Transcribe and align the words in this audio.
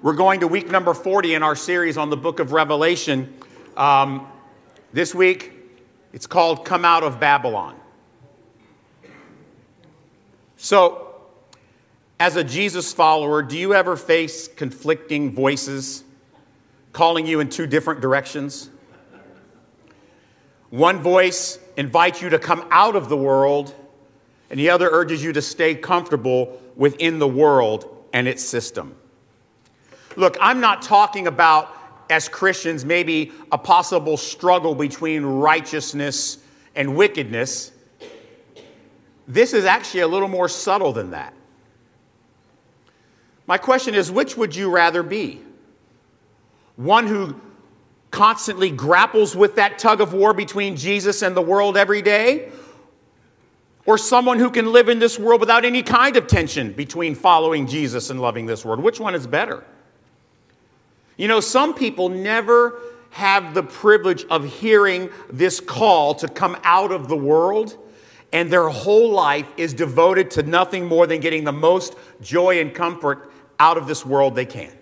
we're 0.00 0.12
going 0.12 0.40
to 0.40 0.46
week 0.46 0.70
number 0.70 0.94
40 0.94 1.34
in 1.34 1.42
our 1.42 1.56
series 1.56 1.96
on 1.96 2.08
the 2.08 2.16
book 2.16 2.38
of 2.38 2.52
Revelation. 2.52 3.34
Um, 3.76 4.28
this 4.92 5.12
week, 5.12 5.52
it's 6.12 6.26
called 6.26 6.64
Come 6.64 6.84
Out 6.84 7.02
of 7.02 7.18
Babylon. 7.18 7.74
So, 10.56 11.16
as 12.20 12.36
a 12.36 12.44
Jesus 12.44 12.92
follower, 12.92 13.42
do 13.42 13.58
you 13.58 13.74
ever 13.74 13.96
face 13.96 14.46
conflicting 14.46 15.32
voices 15.32 16.04
calling 16.92 17.26
you 17.26 17.40
in 17.40 17.48
two 17.48 17.66
different 17.66 18.00
directions? 18.00 18.70
One 20.70 21.00
voice 21.00 21.58
invites 21.76 22.22
you 22.22 22.28
to 22.30 22.38
come 22.38 22.66
out 22.70 22.94
of 22.94 23.08
the 23.08 23.16
world, 23.16 23.74
and 24.48 24.60
the 24.60 24.70
other 24.70 24.88
urges 24.90 25.24
you 25.24 25.32
to 25.32 25.42
stay 25.42 25.74
comfortable 25.74 26.60
within 26.76 27.18
the 27.18 27.28
world 27.28 28.06
and 28.12 28.28
its 28.28 28.44
system. 28.44 28.97
Look, 30.18 30.36
I'm 30.40 30.58
not 30.58 30.82
talking 30.82 31.28
about, 31.28 31.72
as 32.10 32.28
Christians, 32.28 32.84
maybe 32.84 33.30
a 33.52 33.56
possible 33.56 34.16
struggle 34.16 34.74
between 34.74 35.24
righteousness 35.24 36.38
and 36.74 36.96
wickedness. 36.96 37.70
This 39.28 39.52
is 39.52 39.64
actually 39.64 40.00
a 40.00 40.08
little 40.08 40.26
more 40.26 40.48
subtle 40.48 40.92
than 40.92 41.12
that. 41.12 41.34
My 43.46 43.58
question 43.58 43.94
is 43.94 44.10
which 44.10 44.36
would 44.36 44.56
you 44.56 44.72
rather 44.72 45.04
be? 45.04 45.40
One 46.74 47.06
who 47.06 47.40
constantly 48.10 48.70
grapples 48.70 49.36
with 49.36 49.54
that 49.54 49.78
tug 49.78 50.00
of 50.00 50.14
war 50.14 50.34
between 50.34 50.74
Jesus 50.74 51.22
and 51.22 51.36
the 51.36 51.42
world 51.42 51.76
every 51.76 52.02
day? 52.02 52.50
Or 53.86 53.96
someone 53.96 54.40
who 54.40 54.50
can 54.50 54.72
live 54.72 54.88
in 54.88 54.98
this 54.98 55.16
world 55.16 55.38
without 55.38 55.64
any 55.64 55.84
kind 55.84 56.16
of 56.16 56.26
tension 56.26 56.72
between 56.72 57.14
following 57.14 57.68
Jesus 57.68 58.10
and 58.10 58.20
loving 58.20 58.46
this 58.46 58.64
world? 58.64 58.80
Which 58.80 58.98
one 58.98 59.14
is 59.14 59.24
better? 59.24 59.64
You 61.18 61.28
know, 61.28 61.40
some 61.40 61.74
people 61.74 62.08
never 62.08 62.80
have 63.10 63.52
the 63.52 63.62
privilege 63.62 64.24
of 64.30 64.44
hearing 64.60 65.10
this 65.30 65.60
call 65.60 66.14
to 66.14 66.28
come 66.28 66.56
out 66.62 66.92
of 66.92 67.08
the 67.08 67.16
world, 67.16 67.76
and 68.32 68.50
their 68.50 68.68
whole 68.68 69.10
life 69.10 69.48
is 69.56 69.74
devoted 69.74 70.30
to 70.32 70.42
nothing 70.44 70.86
more 70.86 71.06
than 71.06 71.20
getting 71.20 71.44
the 71.44 71.52
most 71.52 71.96
joy 72.22 72.60
and 72.60 72.72
comfort 72.72 73.30
out 73.58 73.76
of 73.76 73.86
this 73.86 74.06
world 74.06 74.34
they 74.34 74.46
can. 74.46 74.72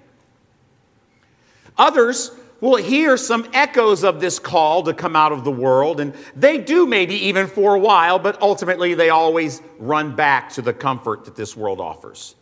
Others 1.78 2.32
will 2.60 2.76
hear 2.76 3.16
some 3.16 3.48
echoes 3.52 4.04
of 4.04 4.20
this 4.20 4.38
call 4.38 4.82
to 4.82 4.92
come 4.92 5.16
out 5.16 5.32
of 5.32 5.44
the 5.44 5.50
world, 5.50 6.00
and 6.00 6.14
they 6.34 6.58
do 6.58 6.86
maybe 6.86 7.14
even 7.14 7.46
for 7.46 7.74
a 7.74 7.78
while, 7.78 8.18
but 8.18 8.40
ultimately 8.42 8.92
they 8.92 9.08
always 9.08 9.62
run 9.78 10.14
back 10.14 10.50
to 10.50 10.60
the 10.60 10.72
comfort 10.72 11.24
that 11.24 11.36
this 11.36 11.56
world 11.56 11.80
offers. 11.80 12.34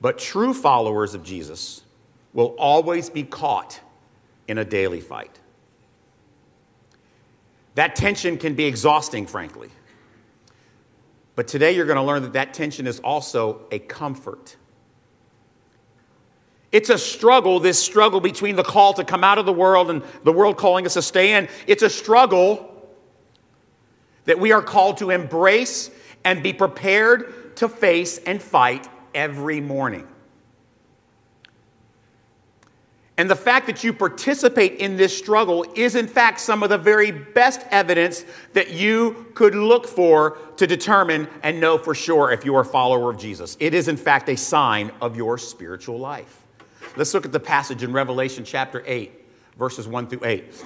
But 0.00 0.18
true 0.18 0.54
followers 0.54 1.14
of 1.14 1.22
Jesus, 1.22 1.82
will 2.32 2.54
always 2.58 3.10
be 3.10 3.22
caught 3.22 3.80
in 4.46 4.58
a 4.58 4.64
daily 4.64 5.00
fight. 5.00 5.38
That 7.74 7.96
tension 7.96 8.36
can 8.36 8.54
be 8.54 8.64
exhausting, 8.64 9.26
frankly. 9.26 9.70
But 11.36 11.48
today 11.48 11.72
you're 11.72 11.86
going 11.86 11.96
to 11.96 12.02
learn 12.02 12.22
that 12.22 12.34
that 12.34 12.52
tension 12.52 12.86
is 12.86 13.00
also 13.00 13.62
a 13.70 13.78
comfort. 13.78 14.56
It's 16.72 16.90
a 16.90 16.98
struggle, 16.98 17.58
this 17.58 17.82
struggle 17.82 18.20
between 18.20 18.56
the 18.56 18.62
call 18.62 18.92
to 18.94 19.04
come 19.04 19.24
out 19.24 19.38
of 19.38 19.46
the 19.46 19.52
world 19.52 19.90
and 19.90 20.02
the 20.22 20.32
world 20.32 20.56
calling 20.56 20.86
us 20.86 20.94
to 20.94 21.02
stay 21.02 21.34
in. 21.34 21.48
It's 21.66 21.82
a 21.82 21.90
struggle 21.90 22.66
that 24.24 24.38
we 24.38 24.52
are 24.52 24.62
called 24.62 24.98
to 24.98 25.10
embrace 25.10 25.90
and 26.24 26.42
be 26.42 26.52
prepared 26.52 27.56
to 27.56 27.68
face 27.68 28.18
and 28.18 28.40
fight 28.40 28.86
every 29.14 29.60
morning. 29.60 30.06
And 33.20 33.28
the 33.28 33.36
fact 33.36 33.66
that 33.66 33.84
you 33.84 33.92
participate 33.92 34.76
in 34.76 34.96
this 34.96 35.14
struggle 35.14 35.66
is, 35.74 35.94
in 35.94 36.08
fact, 36.08 36.40
some 36.40 36.62
of 36.62 36.70
the 36.70 36.78
very 36.78 37.10
best 37.10 37.66
evidence 37.70 38.24
that 38.54 38.70
you 38.70 39.26
could 39.34 39.54
look 39.54 39.86
for 39.86 40.38
to 40.56 40.66
determine 40.66 41.28
and 41.42 41.60
know 41.60 41.76
for 41.76 41.94
sure 41.94 42.32
if 42.32 42.46
you're 42.46 42.62
a 42.62 42.64
follower 42.64 43.10
of 43.10 43.18
Jesus. 43.18 43.58
It 43.60 43.74
is, 43.74 43.88
in 43.88 43.98
fact, 43.98 44.30
a 44.30 44.38
sign 44.38 44.90
of 45.02 45.18
your 45.18 45.36
spiritual 45.36 45.98
life. 45.98 46.46
Let's 46.96 47.12
look 47.12 47.26
at 47.26 47.32
the 47.32 47.38
passage 47.38 47.82
in 47.82 47.92
Revelation 47.92 48.42
chapter 48.42 48.82
8, 48.86 49.12
verses 49.58 49.86
1 49.86 50.06
through 50.06 50.24
8. 50.24 50.64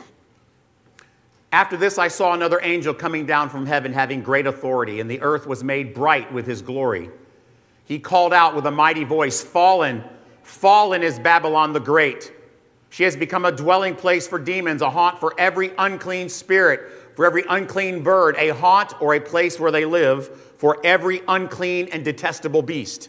After 1.51 1.77
this, 1.77 1.99
I 1.99 2.07
saw 2.07 2.35
another 2.35 2.61
angel 2.63 2.95
coming 2.95 3.27
down 3.27 3.49
from 3.49 3.67
heaven 3.67 3.93
having 3.93 4.23
great 4.23 4.47
authority, 4.47 5.01
and 5.01 5.11
the 5.11 5.21
earth 5.23 5.49
was 5.49 5.65
made 5.65 5.93
bright 5.93 6.33
with 6.33 6.47
his 6.47 6.63
glory. 6.63 7.11
He 7.85 7.99
called 7.99 8.33
out 8.33 8.55
with 8.55 8.65
a 8.67 8.71
mighty 8.71 9.03
voice 9.03 9.43
Fallen, 9.43 10.05
fallen 10.45 11.03
is 11.03 11.19
Babylon 11.19 11.73
the 11.73 11.81
Great 11.81 12.31
she 12.95 13.03
has 13.03 13.17
become 13.17 13.45
a 13.45 13.51
dwelling 13.51 13.97
place 13.97 14.29
for 14.29 14.39
demons, 14.39 14.81
a 14.81 14.89
haunt 14.89 15.19
for 15.19 15.35
every 15.37 15.73
unclean 15.79 16.29
spirit, 16.29 16.93
for 17.17 17.27
every 17.27 17.43
unclean 17.49 18.05
bird, 18.05 18.37
a 18.39 18.51
haunt 18.51 18.93
or 19.03 19.17
a 19.17 19.21
place 19.21 19.59
where 19.59 19.73
they 19.73 19.85
live 19.85 20.29
for 20.59 20.79
every 20.85 21.21
unclean 21.27 21.89
and 21.91 22.05
detestable 22.05 22.63
beast, 22.63 23.09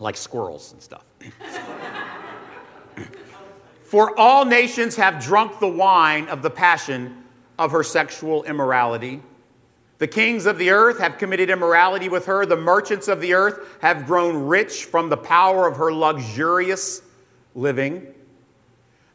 like 0.00 0.16
squirrels 0.16 0.72
and 0.72 0.82
stuff. 0.82 1.04
for 3.82 4.18
all 4.18 4.44
nations 4.44 4.96
have 4.96 5.22
drunk 5.22 5.60
the 5.60 5.68
wine 5.68 6.26
of 6.26 6.42
the 6.42 6.50
passion 6.50 7.22
of 7.60 7.70
her 7.70 7.84
sexual 7.84 8.42
immorality. 8.42 9.22
The 9.98 10.08
kings 10.08 10.46
of 10.46 10.58
the 10.58 10.70
earth 10.70 10.98
have 10.98 11.16
committed 11.16 11.48
immorality 11.48 12.08
with 12.08 12.26
her. 12.26 12.44
The 12.44 12.56
merchants 12.56 13.06
of 13.06 13.20
the 13.20 13.34
earth 13.34 13.60
have 13.82 14.04
grown 14.04 14.48
rich 14.48 14.86
from 14.86 15.08
the 15.08 15.16
power 15.16 15.68
of 15.68 15.76
her 15.76 15.92
luxurious 15.92 17.02
living. 17.54 18.14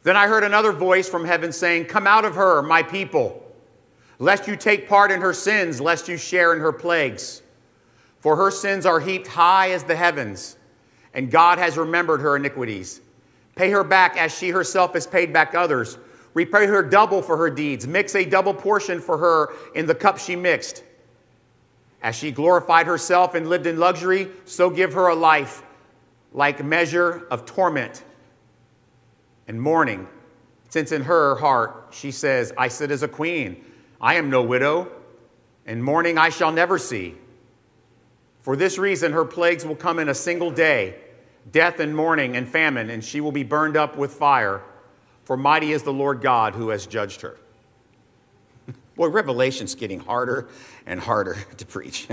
Then 0.06 0.16
I 0.16 0.28
heard 0.28 0.44
another 0.44 0.70
voice 0.70 1.08
from 1.08 1.24
heaven 1.24 1.50
saying, 1.50 1.86
Come 1.86 2.06
out 2.06 2.24
of 2.24 2.36
her, 2.36 2.62
my 2.62 2.80
people, 2.80 3.44
lest 4.20 4.46
you 4.46 4.54
take 4.54 4.88
part 4.88 5.10
in 5.10 5.20
her 5.20 5.32
sins, 5.32 5.80
lest 5.80 6.06
you 6.06 6.16
share 6.16 6.52
in 6.52 6.60
her 6.60 6.72
plagues. 6.72 7.42
For 8.20 8.36
her 8.36 8.52
sins 8.52 8.86
are 8.86 9.00
heaped 9.00 9.26
high 9.26 9.72
as 9.72 9.82
the 9.82 9.96
heavens, 9.96 10.58
and 11.12 11.28
God 11.28 11.58
has 11.58 11.76
remembered 11.76 12.20
her 12.20 12.36
iniquities. 12.36 13.00
Pay 13.56 13.72
her 13.72 13.82
back 13.82 14.16
as 14.16 14.32
she 14.32 14.50
herself 14.50 14.92
has 14.92 15.08
paid 15.08 15.32
back 15.32 15.56
others. 15.56 15.98
Repay 16.34 16.66
her 16.66 16.84
double 16.84 17.20
for 17.20 17.36
her 17.36 17.50
deeds. 17.50 17.84
Mix 17.84 18.14
a 18.14 18.24
double 18.24 18.54
portion 18.54 19.00
for 19.00 19.18
her 19.18 19.54
in 19.74 19.86
the 19.86 19.94
cup 19.96 20.18
she 20.18 20.36
mixed. 20.36 20.84
As 22.00 22.14
she 22.14 22.30
glorified 22.30 22.86
herself 22.86 23.34
and 23.34 23.48
lived 23.48 23.66
in 23.66 23.76
luxury, 23.76 24.28
so 24.44 24.70
give 24.70 24.92
her 24.92 25.08
a 25.08 25.16
life 25.16 25.64
like 26.32 26.64
measure 26.64 27.26
of 27.28 27.44
torment 27.44 28.04
and 29.48 29.60
mourning, 29.60 30.08
since 30.68 30.92
in 30.92 31.02
her 31.02 31.36
heart 31.36 31.88
she 31.90 32.10
says, 32.10 32.52
I 32.56 32.68
sit 32.68 32.90
as 32.90 33.02
a 33.02 33.08
queen. 33.08 33.64
I 34.00 34.14
am 34.14 34.30
no 34.30 34.42
widow, 34.42 34.90
and 35.64 35.82
mourning 35.82 36.18
I 36.18 36.28
shall 36.28 36.52
never 36.52 36.78
see. 36.78 37.14
For 38.40 38.56
this 38.56 38.78
reason, 38.78 39.12
her 39.12 39.24
plagues 39.24 39.64
will 39.64 39.76
come 39.76 39.98
in 39.98 40.08
a 40.08 40.14
single 40.14 40.50
day 40.50 40.96
death 41.52 41.80
and 41.80 41.94
mourning 41.94 42.36
and 42.36 42.48
famine, 42.48 42.90
and 42.90 43.04
she 43.04 43.20
will 43.20 43.32
be 43.32 43.44
burned 43.44 43.76
up 43.76 43.96
with 43.96 44.12
fire. 44.12 44.62
For 45.24 45.36
mighty 45.36 45.72
is 45.72 45.82
the 45.82 45.92
Lord 45.92 46.20
God 46.20 46.54
who 46.54 46.68
has 46.70 46.86
judged 46.86 47.20
her. 47.22 47.36
Boy, 48.96 49.08
Revelation's 49.08 49.74
getting 49.74 50.00
harder 50.00 50.48
and 50.86 51.00
harder 51.00 51.36
to 51.56 51.66
preach. 51.66 52.08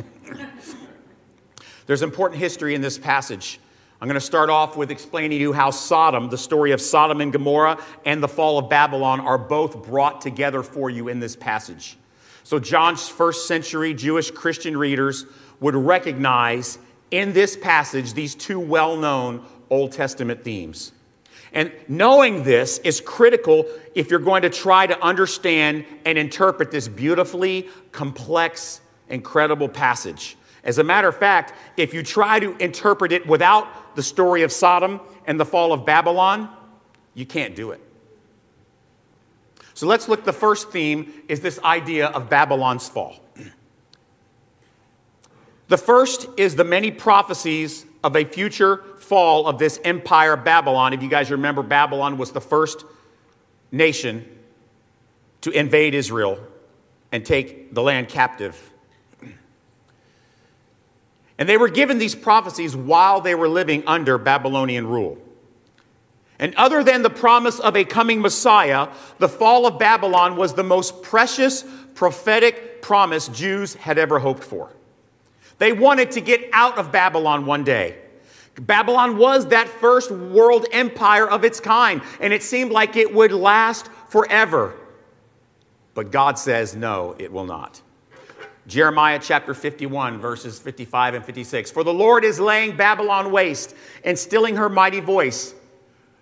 There's 1.85 2.01
important 2.01 2.39
history 2.39 2.75
in 2.75 2.81
this 2.81 2.97
passage. 2.97 3.59
I'm 4.03 4.09
going 4.09 4.19
to 4.19 4.25
start 4.25 4.49
off 4.49 4.75
with 4.75 4.91
explaining 4.91 5.29
to 5.29 5.37
you 5.37 5.53
how 5.53 5.71
Sodom, 5.71 6.27
the 6.27 6.37
story 6.37 6.73
of 6.73 6.81
Sodom 6.81 7.21
and 7.21 7.31
Gomorrah, 7.31 7.81
and 8.03 8.21
the 8.21 8.27
fall 8.27 8.57
of 8.57 8.69
Babylon 8.69 9.21
are 9.21 9.37
both 9.37 9.81
brought 9.81 10.19
together 10.19 10.61
for 10.61 10.89
you 10.89 11.07
in 11.07 11.21
this 11.21 11.37
passage. 11.37 11.97
So, 12.43 12.59
John's 12.59 13.07
first 13.07 13.47
century 13.47 13.93
Jewish 13.93 14.29
Christian 14.29 14.75
readers 14.75 15.25
would 15.61 15.73
recognize 15.73 16.79
in 17.11 17.31
this 17.31 17.55
passage 17.55 18.13
these 18.13 18.35
two 18.35 18.59
well 18.59 18.97
known 18.97 19.45
Old 19.69 19.93
Testament 19.93 20.43
themes. 20.43 20.91
And 21.53 21.71
knowing 21.87 22.43
this 22.43 22.79
is 22.79 22.99
critical 22.99 23.65
if 23.95 24.11
you're 24.11 24.19
going 24.19 24.41
to 24.41 24.49
try 24.49 24.85
to 24.85 25.01
understand 25.01 25.85
and 26.03 26.17
interpret 26.17 26.71
this 26.71 26.89
beautifully 26.89 27.69
complex, 27.93 28.81
incredible 29.07 29.69
passage. 29.69 30.35
As 30.63 30.77
a 30.77 30.83
matter 30.83 31.07
of 31.07 31.17
fact, 31.17 31.53
if 31.75 31.93
you 31.93 32.03
try 32.03 32.39
to 32.39 32.55
interpret 32.57 33.11
it 33.11 33.27
without 33.27 33.95
the 33.95 34.03
story 34.03 34.43
of 34.43 34.51
Sodom 34.51 35.01
and 35.25 35.39
the 35.39 35.45
fall 35.45 35.73
of 35.73 35.85
Babylon, 35.85 36.49
you 37.13 37.25
can't 37.25 37.55
do 37.55 37.71
it. 37.71 37.81
So 39.73 39.87
let's 39.87 40.07
look. 40.07 40.23
The 40.23 40.33
first 40.33 40.71
theme 40.71 41.11
is 41.27 41.41
this 41.41 41.59
idea 41.63 42.07
of 42.07 42.29
Babylon's 42.29 42.87
fall. 42.87 43.19
The 45.69 45.77
first 45.77 46.27
is 46.37 46.55
the 46.55 46.65
many 46.65 46.91
prophecies 46.91 47.85
of 48.03 48.15
a 48.15 48.25
future 48.25 48.83
fall 48.97 49.47
of 49.47 49.57
this 49.57 49.79
empire 49.83 50.35
Babylon. 50.35 50.93
If 50.93 51.01
you 51.01 51.09
guys 51.09 51.31
remember, 51.31 51.63
Babylon 51.63 52.17
was 52.17 52.31
the 52.31 52.41
first 52.41 52.83
nation 53.71 54.27
to 55.41 55.51
invade 55.51 55.95
Israel 55.95 56.37
and 57.11 57.25
take 57.25 57.73
the 57.73 57.81
land 57.81 58.09
captive 58.09 58.72
And 61.37 61.49
they 61.49 61.57
were 61.57 61.69
given 61.69 61.97
these 61.97 62.15
prophecies 62.15 62.75
while 62.75 63.21
they 63.21 63.35
were 63.35 63.49
living 63.49 63.83
under 63.87 64.17
Babylonian 64.17 64.87
rule. 64.87 65.17
And 66.39 66.53
other 66.55 66.83
than 66.83 67.03
the 67.03 67.09
promise 67.09 67.59
of 67.59 67.75
a 67.75 67.85
coming 67.85 68.21
Messiah, 68.21 68.89
the 69.19 69.29
fall 69.29 69.65
of 69.65 69.79
Babylon 69.79 70.35
was 70.35 70.53
the 70.53 70.63
most 70.63 71.01
precious 71.01 71.63
prophetic 71.95 72.81
promise 72.81 73.27
Jews 73.29 73.75
had 73.75 73.97
ever 73.97 74.19
hoped 74.19 74.43
for. 74.43 74.69
They 75.57 75.71
wanted 75.71 76.11
to 76.11 76.21
get 76.21 76.49
out 76.51 76.77
of 76.77 76.91
Babylon 76.91 77.45
one 77.45 77.63
day. 77.63 77.97
Babylon 78.59 79.17
was 79.17 79.47
that 79.47 79.67
first 79.67 80.11
world 80.11 80.65
empire 80.71 81.29
of 81.29 81.43
its 81.43 81.59
kind, 81.59 82.01
and 82.19 82.33
it 82.33 82.43
seemed 82.43 82.71
like 82.71 82.95
it 82.95 83.13
would 83.13 83.31
last 83.31 83.87
forever. 84.09 84.75
But 85.93 86.11
God 86.11 86.37
says, 86.37 86.75
no, 86.75 87.15
it 87.17 87.31
will 87.31 87.45
not. 87.45 87.81
Jeremiah 88.65 89.19
chapter 89.21 89.53
51, 89.53 90.19
verses 90.19 90.57
55 90.57 91.15
and 91.15 91.25
56. 91.25 91.71
For 91.71 91.83
the 91.83 91.93
Lord 91.93 92.23
is 92.23 92.39
laying 92.39 92.77
Babylon 92.77 93.31
waste 93.31 93.75
and 94.05 94.17
stilling 94.17 94.55
her 94.55 94.69
mighty 94.69 95.01
voice. 95.01 95.53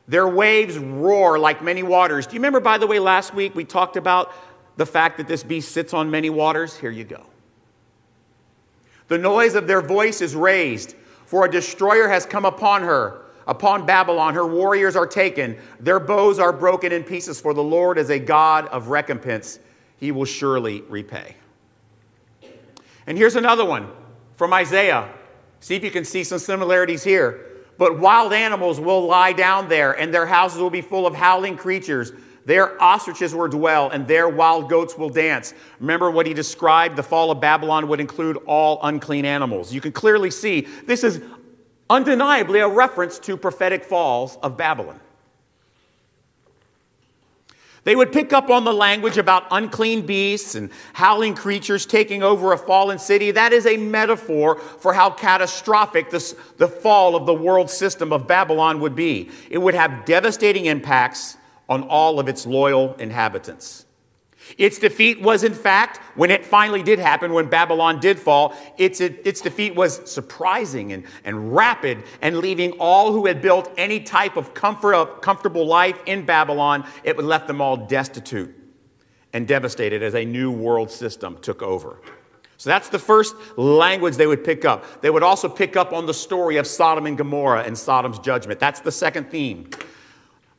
Their 0.07 0.27
waves 0.27 0.77
roar 0.77 1.37
like 1.37 1.63
many 1.63 1.83
waters. 1.83 2.25
Do 2.25 2.33
you 2.33 2.39
remember, 2.39 2.59
by 2.59 2.77
the 2.77 2.87
way, 2.87 2.99
last 2.99 3.33
week 3.33 3.53
we 3.53 3.63
talked 3.63 3.95
about 3.95 4.33
the 4.77 4.85
fact 4.85 5.17
that 5.17 5.27
this 5.27 5.43
beast 5.43 5.71
sits 5.71 5.93
on 5.93 6.09
many 6.09 6.29
waters? 6.29 6.75
Here 6.75 6.89
you 6.89 7.03
go. 7.03 7.25
The 9.07 9.19
noise 9.19 9.55
of 9.55 9.67
their 9.67 9.81
voice 9.81 10.21
is 10.21 10.35
raised, 10.35 10.95
for 11.25 11.45
a 11.45 11.51
destroyer 11.51 12.07
has 12.07 12.25
come 12.25 12.45
upon 12.45 12.81
her, 12.81 13.25
upon 13.45 13.85
Babylon. 13.85 14.33
Her 14.33 14.47
warriors 14.47 14.95
are 14.95 15.05
taken, 15.05 15.57
their 15.79 15.99
bows 15.99 16.39
are 16.39 16.53
broken 16.53 16.91
in 16.91 17.03
pieces, 17.03 17.39
for 17.39 17.53
the 17.53 17.63
Lord 17.63 17.97
is 17.97 18.09
a 18.09 18.19
God 18.19 18.67
of 18.67 18.87
recompense. 18.87 19.59
He 19.97 20.11
will 20.11 20.25
surely 20.25 20.81
repay. 20.89 21.35
And 23.07 23.17
here's 23.17 23.35
another 23.35 23.65
one 23.65 23.89
from 24.35 24.53
Isaiah. 24.53 25.09
See 25.59 25.75
if 25.75 25.83
you 25.83 25.91
can 25.91 26.05
see 26.05 26.23
some 26.23 26.39
similarities 26.39 27.03
here. 27.03 27.47
But 27.77 27.99
wild 27.99 28.33
animals 28.33 28.79
will 28.79 29.07
lie 29.07 29.33
down 29.33 29.67
there, 29.69 29.93
and 29.93 30.13
their 30.13 30.25
houses 30.25 30.59
will 30.59 30.69
be 30.69 30.81
full 30.81 31.07
of 31.07 31.15
howling 31.15 31.57
creatures. 31.57 32.11
Their 32.45 32.81
ostriches 32.81 33.33
will 33.35 33.47
dwell, 33.47 33.89
and 33.89 34.07
their 34.07 34.29
wild 34.29 34.69
goats 34.69 34.97
will 34.97 35.09
dance. 35.09 35.53
Remember 35.79 36.09
what 36.11 36.25
he 36.25 36.33
described? 36.33 36.95
The 36.95 37.03
fall 37.03 37.31
of 37.31 37.39
Babylon 37.39 37.87
would 37.87 37.99
include 37.99 38.37
all 38.45 38.79
unclean 38.83 39.25
animals. 39.25 39.73
You 39.73 39.81
can 39.81 39.91
clearly 39.91 40.31
see 40.31 40.61
this 40.85 41.03
is 41.03 41.21
undeniably 41.89 42.59
a 42.59 42.67
reference 42.67 43.19
to 43.19 43.37
prophetic 43.37 43.83
falls 43.83 44.37
of 44.43 44.57
Babylon. 44.57 44.99
They 47.83 47.95
would 47.95 48.11
pick 48.11 48.31
up 48.31 48.49
on 48.51 48.63
the 48.63 48.73
language 48.73 49.17
about 49.17 49.47
unclean 49.49 50.05
beasts 50.05 50.53
and 50.53 50.69
howling 50.93 51.33
creatures 51.33 51.87
taking 51.87 52.21
over 52.21 52.53
a 52.53 52.57
fallen 52.57 52.99
city. 52.99 53.31
That 53.31 53.53
is 53.53 53.65
a 53.65 53.75
metaphor 53.77 54.59
for 54.59 54.93
how 54.93 55.09
catastrophic 55.09 56.11
this, 56.11 56.35
the 56.57 56.67
fall 56.67 57.15
of 57.15 57.25
the 57.25 57.33
world 57.33 57.71
system 57.71 58.13
of 58.13 58.27
Babylon 58.27 58.79
would 58.81 58.95
be. 58.95 59.31
It 59.49 59.57
would 59.57 59.73
have 59.73 60.05
devastating 60.05 60.65
impacts 60.65 61.37
on 61.67 61.83
all 61.83 62.19
of 62.19 62.27
its 62.27 62.45
loyal 62.45 62.93
inhabitants. 62.95 63.85
Its 64.57 64.79
defeat 64.79 65.21
was, 65.21 65.43
in 65.43 65.53
fact, 65.53 65.97
when 66.15 66.31
it 66.31 66.45
finally 66.45 66.83
did 66.83 66.99
happen, 66.99 67.33
when 67.33 67.49
Babylon 67.49 67.99
did 67.99 68.19
fall, 68.19 68.55
its, 68.77 68.99
its 69.01 69.41
defeat 69.41 69.75
was 69.75 70.09
surprising 70.09 70.93
and, 70.93 71.05
and 71.23 71.55
rapid, 71.55 72.03
and 72.21 72.37
leaving 72.37 72.71
all 72.73 73.11
who 73.11 73.25
had 73.25 73.41
built 73.41 73.71
any 73.77 73.99
type 73.99 74.37
of 74.37 74.53
comfort 74.53 74.93
of 74.93 75.21
comfortable 75.21 75.65
life 75.65 76.01
in 76.05 76.25
Babylon, 76.25 76.85
it 77.03 77.15
would 77.15 77.25
left 77.25 77.47
them 77.47 77.61
all 77.61 77.77
destitute 77.77 78.55
and 79.33 79.47
devastated 79.47 80.03
as 80.03 80.15
a 80.15 80.25
new 80.25 80.51
world 80.51 80.91
system 80.91 81.37
took 81.41 81.61
over. 81.61 81.99
So 82.57 82.69
that's 82.69 82.89
the 82.89 82.99
first 82.99 83.35
language 83.57 84.17
they 84.17 84.27
would 84.27 84.43
pick 84.43 84.65
up. 84.65 85.01
They 85.01 85.09
would 85.09 85.23
also 85.23 85.49
pick 85.49 85.75
up 85.75 85.93
on 85.93 86.05
the 86.05 86.13
story 86.13 86.57
of 86.57 86.67
Sodom 86.67 87.07
and 87.07 87.17
Gomorrah 87.17 87.63
and 87.63 87.75
Sodom's 87.75 88.19
judgment. 88.19 88.59
That's 88.59 88.81
the 88.81 88.91
second 88.91 89.31
theme. 89.31 89.69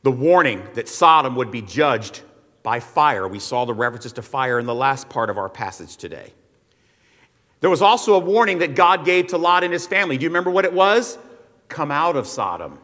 The 0.01 0.11
warning 0.11 0.67
that 0.73 0.89
Sodom 0.89 1.35
would 1.35 1.49
be 1.49 1.61
judged 1.61 2.21
by 2.63 2.79
fire. 2.79 3.27
We 3.27 3.39
saw 3.39 3.65
the 3.65 3.73
references 3.73 4.13
to 4.13 4.21
fire 4.21 4.57
in 4.57 4.65
the 4.65 4.73
last 4.73 5.09
part 5.09 5.29
of 5.29 5.37
our 5.37 5.49
passage 5.49 5.97
today. 5.97 6.33
There 7.59 7.69
was 7.69 7.81
also 7.81 8.15
a 8.15 8.19
warning 8.19 8.59
that 8.59 8.75
God 8.75 9.05
gave 9.05 9.27
to 9.27 9.37
Lot 9.37 9.63
and 9.63 9.71
his 9.71 9.85
family. 9.85 10.17
Do 10.17 10.23
you 10.23 10.29
remember 10.29 10.51
what 10.51 10.65
it 10.65 10.73
was? 10.73 11.17
Come 11.67 11.91
out 11.91 12.15
of 12.15 12.27
Sodom. 12.27 12.79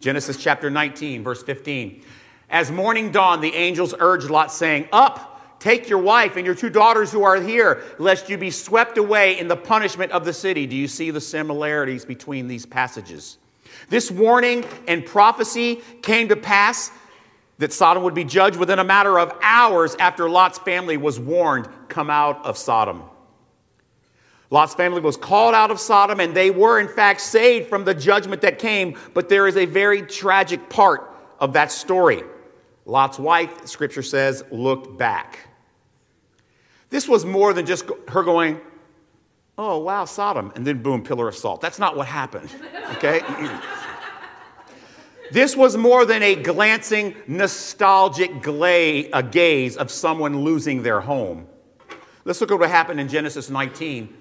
Genesis 0.00 0.36
chapter 0.36 0.70
19, 0.70 1.24
verse 1.24 1.42
15. 1.42 2.04
As 2.50 2.70
morning 2.70 3.10
dawned, 3.10 3.42
the 3.42 3.54
angels 3.54 3.94
urged 3.98 4.30
Lot, 4.30 4.52
saying, 4.52 4.88
Up, 4.92 5.58
take 5.58 5.88
your 5.88 5.98
wife 5.98 6.36
and 6.36 6.44
your 6.44 6.54
two 6.54 6.70
daughters 6.70 7.10
who 7.10 7.24
are 7.24 7.40
here, 7.40 7.82
lest 7.98 8.28
you 8.28 8.36
be 8.36 8.50
swept 8.50 8.98
away 8.98 9.38
in 9.38 9.48
the 9.48 9.56
punishment 9.56 10.12
of 10.12 10.24
the 10.24 10.32
city. 10.32 10.66
Do 10.66 10.76
you 10.76 10.86
see 10.86 11.10
the 11.10 11.20
similarities 11.20 12.04
between 12.04 12.46
these 12.46 12.66
passages? 12.66 13.38
This 13.88 14.10
warning 14.10 14.64
and 14.86 15.04
prophecy 15.04 15.80
came 16.02 16.28
to 16.28 16.36
pass 16.36 16.90
that 17.58 17.72
Sodom 17.72 18.02
would 18.02 18.14
be 18.14 18.24
judged 18.24 18.56
within 18.56 18.78
a 18.78 18.84
matter 18.84 19.18
of 19.18 19.32
hours 19.42 19.94
after 19.96 20.28
Lot's 20.28 20.58
family 20.58 20.96
was 20.96 21.20
warned, 21.20 21.68
come 21.88 22.10
out 22.10 22.44
of 22.44 22.58
Sodom. 22.58 23.02
Lot's 24.50 24.74
family 24.74 25.00
was 25.00 25.16
called 25.16 25.54
out 25.54 25.70
of 25.70 25.80
Sodom, 25.80 26.20
and 26.20 26.34
they 26.34 26.50
were, 26.50 26.78
in 26.78 26.88
fact, 26.88 27.20
saved 27.20 27.68
from 27.68 27.84
the 27.84 27.94
judgment 27.94 28.42
that 28.42 28.58
came. 28.58 28.98
But 29.12 29.28
there 29.28 29.48
is 29.48 29.56
a 29.56 29.64
very 29.64 30.02
tragic 30.02 30.68
part 30.68 31.10
of 31.38 31.54
that 31.54 31.72
story. 31.72 32.22
Lot's 32.86 33.18
wife, 33.18 33.66
scripture 33.66 34.02
says, 34.02 34.44
looked 34.50 34.98
back. 34.98 35.48
This 36.90 37.08
was 37.08 37.24
more 37.24 37.52
than 37.52 37.66
just 37.66 37.86
her 38.08 38.22
going, 38.22 38.60
Oh, 39.56 39.78
wow, 39.78 40.04
Sodom, 40.04 40.52
and 40.56 40.66
then 40.66 40.82
boom, 40.82 41.02
pillar 41.02 41.28
of 41.28 41.36
salt. 41.36 41.60
That's 41.60 41.78
not 41.78 41.96
what 41.96 42.08
happened, 42.08 42.50
okay? 42.96 43.20
This 45.34 45.56
was 45.56 45.76
more 45.76 46.06
than 46.06 46.22
a 46.22 46.36
glancing, 46.36 47.16
nostalgic 47.26 48.40
gaze 48.40 49.76
of 49.76 49.90
someone 49.90 50.42
losing 50.42 50.84
their 50.84 51.00
home. 51.00 51.48
Let's 52.24 52.40
look 52.40 52.52
at 52.52 52.58
what 52.60 52.70
happened 52.70 53.00
in 53.00 53.08
Genesis 53.08 53.50
19. 53.50 54.16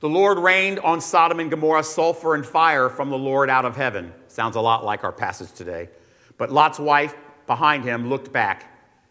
The 0.00 0.08
Lord 0.08 0.38
rained 0.38 0.78
on 0.78 1.02
Sodom 1.02 1.38
and 1.38 1.50
Gomorrah 1.50 1.84
sulfur 1.84 2.34
and 2.34 2.46
fire 2.46 2.88
from 2.88 3.10
the 3.10 3.18
Lord 3.18 3.50
out 3.50 3.66
of 3.66 3.76
heaven. 3.76 4.10
Sounds 4.28 4.56
a 4.56 4.60
lot 4.62 4.86
like 4.86 5.04
our 5.04 5.12
passage 5.12 5.52
today. 5.52 5.90
But 6.38 6.50
Lot's 6.50 6.78
wife 6.78 7.14
behind 7.46 7.84
him 7.84 8.08
looked 8.08 8.32
back, 8.32 8.64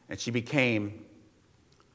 and 0.10 0.20
she 0.20 0.32
became 0.32 1.06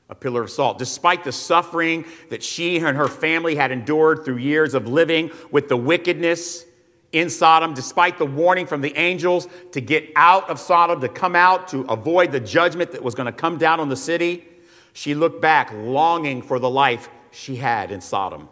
a 0.08 0.14
pillar 0.14 0.42
of 0.42 0.50
salt. 0.50 0.78
Despite 0.78 1.24
the 1.24 1.32
suffering 1.32 2.04
that 2.30 2.44
she 2.44 2.78
and 2.78 2.96
her 2.96 3.08
family 3.08 3.56
had 3.56 3.72
endured 3.72 4.24
through 4.24 4.36
years 4.36 4.74
of 4.74 4.86
living 4.86 5.32
with 5.50 5.68
the 5.68 5.76
wickedness 5.76 6.64
in 7.12 7.30
Sodom, 7.30 7.74
despite 7.74 8.18
the 8.18 8.26
warning 8.26 8.66
from 8.66 8.80
the 8.80 8.94
angels 8.96 9.48
to 9.72 9.80
get 9.80 10.10
out 10.14 10.48
of 10.50 10.60
Sodom, 10.60 11.00
to 11.00 11.08
come 11.08 11.34
out, 11.34 11.68
to 11.68 11.80
avoid 11.82 12.32
the 12.32 12.40
judgment 12.40 12.92
that 12.92 13.02
was 13.02 13.14
going 13.14 13.26
to 13.26 13.32
come 13.32 13.56
down 13.56 13.80
on 13.80 13.88
the 13.88 13.96
city, 13.96 14.46
she 14.92 15.14
looked 15.14 15.40
back, 15.40 15.72
longing 15.72 16.42
for 16.42 16.58
the 16.58 16.68
life 16.68 17.08
she 17.30 17.56
had 17.56 17.90
in 17.90 18.00
Sodom. 18.00 18.48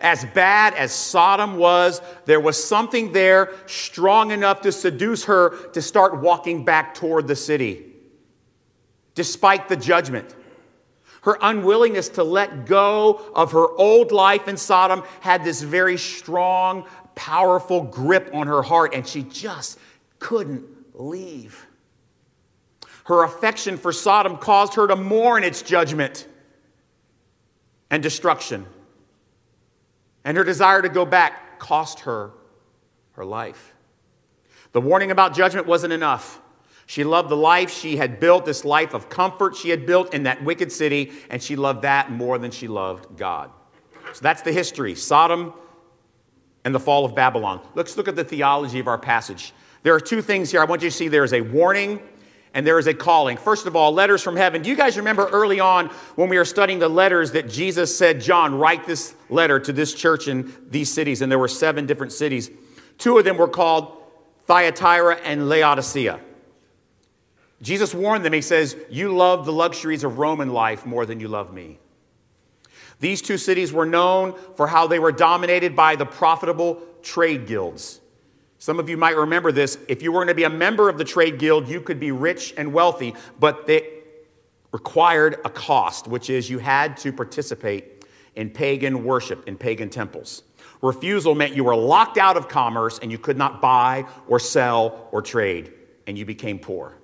As 0.00 0.24
bad 0.24 0.74
as 0.74 0.92
Sodom 0.92 1.58
was, 1.58 2.00
there 2.24 2.40
was 2.40 2.62
something 2.62 3.12
there 3.12 3.52
strong 3.66 4.30
enough 4.30 4.62
to 4.62 4.72
seduce 4.72 5.24
her 5.24 5.56
to 5.72 5.82
start 5.82 6.20
walking 6.20 6.64
back 6.64 6.94
toward 6.94 7.28
the 7.28 7.36
city, 7.36 7.84
despite 9.14 9.68
the 9.68 9.76
judgment. 9.76 10.34
Her 11.22 11.38
unwillingness 11.40 12.08
to 12.10 12.24
let 12.24 12.66
go 12.66 13.20
of 13.34 13.52
her 13.52 13.68
old 13.76 14.10
life 14.10 14.48
in 14.48 14.56
Sodom 14.56 15.04
had 15.20 15.44
this 15.44 15.62
very 15.62 15.96
strong 15.96 16.84
powerful 17.14 17.82
grip 17.82 18.30
on 18.32 18.46
her 18.46 18.62
heart, 18.62 18.94
and 18.94 19.06
she 19.06 19.22
just 19.22 19.78
couldn't 20.18 20.64
leave. 20.94 21.66
Her 23.04 23.24
affection 23.24 23.76
for 23.76 23.92
Sodom 23.92 24.36
caused 24.36 24.74
her 24.74 24.86
to 24.86 24.96
mourn 24.96 25.44
its 25.44 25.62
judgment 25.62 26.26
and 27.90 28.02
destruction. 28.02 28.66
And 30.24 30.36
her 30.36 30.44
desire 30.44 30.82
to 30.82 30.88
go 30.88 31.04
back 31.04 31.58
cost 31.58 32.00
her 32.00 32.32
her 33.12 33.24
life. 33.24 33.74
The 34.72 34.80
warning 34.80 35.10
about 35.10 35.34
judgment 35.34 35.66
wasn't 35.66 35.92
enough. 35.92 36.40
She 36.86 37.04
loved 37.04 37.28
the 37.28 37.36
life 37.36 37.70
she 37.70 37.96
had 37.96 38.20
built, 38.20 38.44
this 38.44 38.64
life 38.64 38.94
of 38.94 39.08
comfort 39.08 39.56
she 39.56 39.70
had 39.70 39.86
built 39.86 40.14
in 40.14 40.24
that 40.24 40.42
wicked 40.42 40.72
city, 40.72 41.12
and 41.30 41.42
she 41.42 41.56
loved 41.56 41.82
that 41.82 42.10
more 42.10 42.38
than 42.38 42.50
she 42.50 42.68
loved 42.68 43.16
God. 43.16 43.50
So 44.12 44.20
that's 44.22 44.42
the 44.42 44.52
history. 44.52 44.94
Sodom 44.94 45.54
and 46.64 46.74
the 46.74 46.80
fall 46.80 47.04
of 47.04 47.14
Babylon. 47.14 47.60
Let's 47.74 47.96
look 47.96 48.08
at 48.08 48.16
the 48.16 48.24
theology 48.24 48.78
of 48.78 48.88
our 48.88 48.98
passage. 48.98 49.52
There 49.82 49.94
are 49.94 50.00
two 50.00 50.22
things 50.22 50.50
here 50.50 50.60
I 50.60 50.64
want 50.64 50.82
you 50.82 50.90
to 50.90 50.96
see 50.96 51.08
there 51.08 51.24
is 51.24 51.32
a 51.32 51.40
warning 51.40 52.00
and 52.54 52.66
there 52.66 52.78
is 52.78 52.86
a 52.86 52.94
calling. 52.94 53.36
First 53.36 53.66
of 53.66 53.74
all, 53.74 53.92
letters 53.92 54.22
from 54.22 54.36
heaven. 54.36 54.62
Do 54.62 54.70
you 54.70 54.76
guys 54.76 54.96
remember 54.96 55.26
early 55.28 55.58
on 55.58 55.88
when 56.16 56.28
we 56.28 56.36
were 56.36 56.44
studying 56.44 56.78
the 56.78 56.88
letters 56.88 57.32
that 57.32 57.48
Jesus 57.48 57.96
said, 57.96 58.20
John, 58.20 58.54
write 58.54 58.86
this 58.86 59.14
letter 59.30 59.58
to 59.60 59.72
this 59.72 59.94
church 59.94 60.28
in 60.28 60.52
these 60.68 60.92
cities? 60.92 61.22
And 61.22 61.32
there 61.32 61.38
were 61.38 61.48
seven 61.48 61.86
different 61.86 62.12
cities. 62.12 62.50
Two 62.98 63.18
of 63.18 63.24
them 63.24 63.38
were 63.38 63.48
called 63.48 63.96
Thyatira 64.46 65.16
and 65.24 65.48
Laodicea. 65.48 66.20
Jesus 67.62 67.94
warned 67.94 68.24
them, 68.24 68.32
He 68.32 68.42
says, 68.42 68.76
You 68.90 69.14
love 69.14 69.46
the 69.46 69.52
luxuries 69.52 70.04
of 70.04 70.18
Roman 70.18 70.52
life 70.52 70.84
more 70.84 71.06
than 71.06 71.20
you 71.20 71.28
love 71.28 71.54
me. 71.54 71.78
These 73.02 73.20
two 73.20 73.36
cities 73.36 73.72
were 73.72 73.84
known 73.84 74.36
for 74.54 74.68
how 74.68 74.86
they 74.86 75.00
were 75.00 75.10
dominated 75.10 75.74
by 75.74 75.96
the 75.96 76.06
profitable 76.06 76.80
trade 77.02 77.48
guilds. 77.48 78.00
Some 78.58 78.78
of 78.78 78.88
you 78.88 78.96
might 78.96 79.16
remember 79.16 79.50
this. 79.50 79.76
If 79.88 80.04
you 80.04 80.12
were 80.12 80.18
going 80.18 80.28
to 80.28 80.36
be 80.36 80.44
a 80.44 80.50
member 80.50 80.88
of 80.88 80.98
the 80.98 81.04
trade 81.04 81.40
guild, 81.40 81.68
you 81.68 81.80
could 81.80 81.98
be 81.98 82.12
rich 82.12 82.54
and 82.56 82.72
wealthy, 82.72 83.16
but 83.40 83.66
they 83.66 83.88
required 84.70 85.38
a 85.44 85.50
cost, 85.50 86.06
which 86.06 86.30
is 86.30 86.48
you 86.48 86.60
had 86.60 86.96
to 86.98 87.12
participate 87.12 88.04
in 88.36 88.50
pagan 88.50 89.02
worship 89.02 89.48
in 89.48 89.56
pagan 89.56 89.90
temples. 89.90 90.44
Refusal 90.80 91.34
meant 91.34 91.56
you 91.56 91.64
were 91.64 91.74
locked 91.74 92.18
out 92.18 92.36
of 92.36 92.46
commerce 92.46 93.00
and 93.00 93.10
you 93.10 93.18
could 93.18 93.36
not 93.36 93.60
buy 93.60 94.06
or 94.28 94.38
sell 94.38 95.08
or 95.10 95.22
trade, 95.22 95.72
and 96.06 96.16
you 96.16 96.24
became 96.24 96.56
poor. 96.56 96.94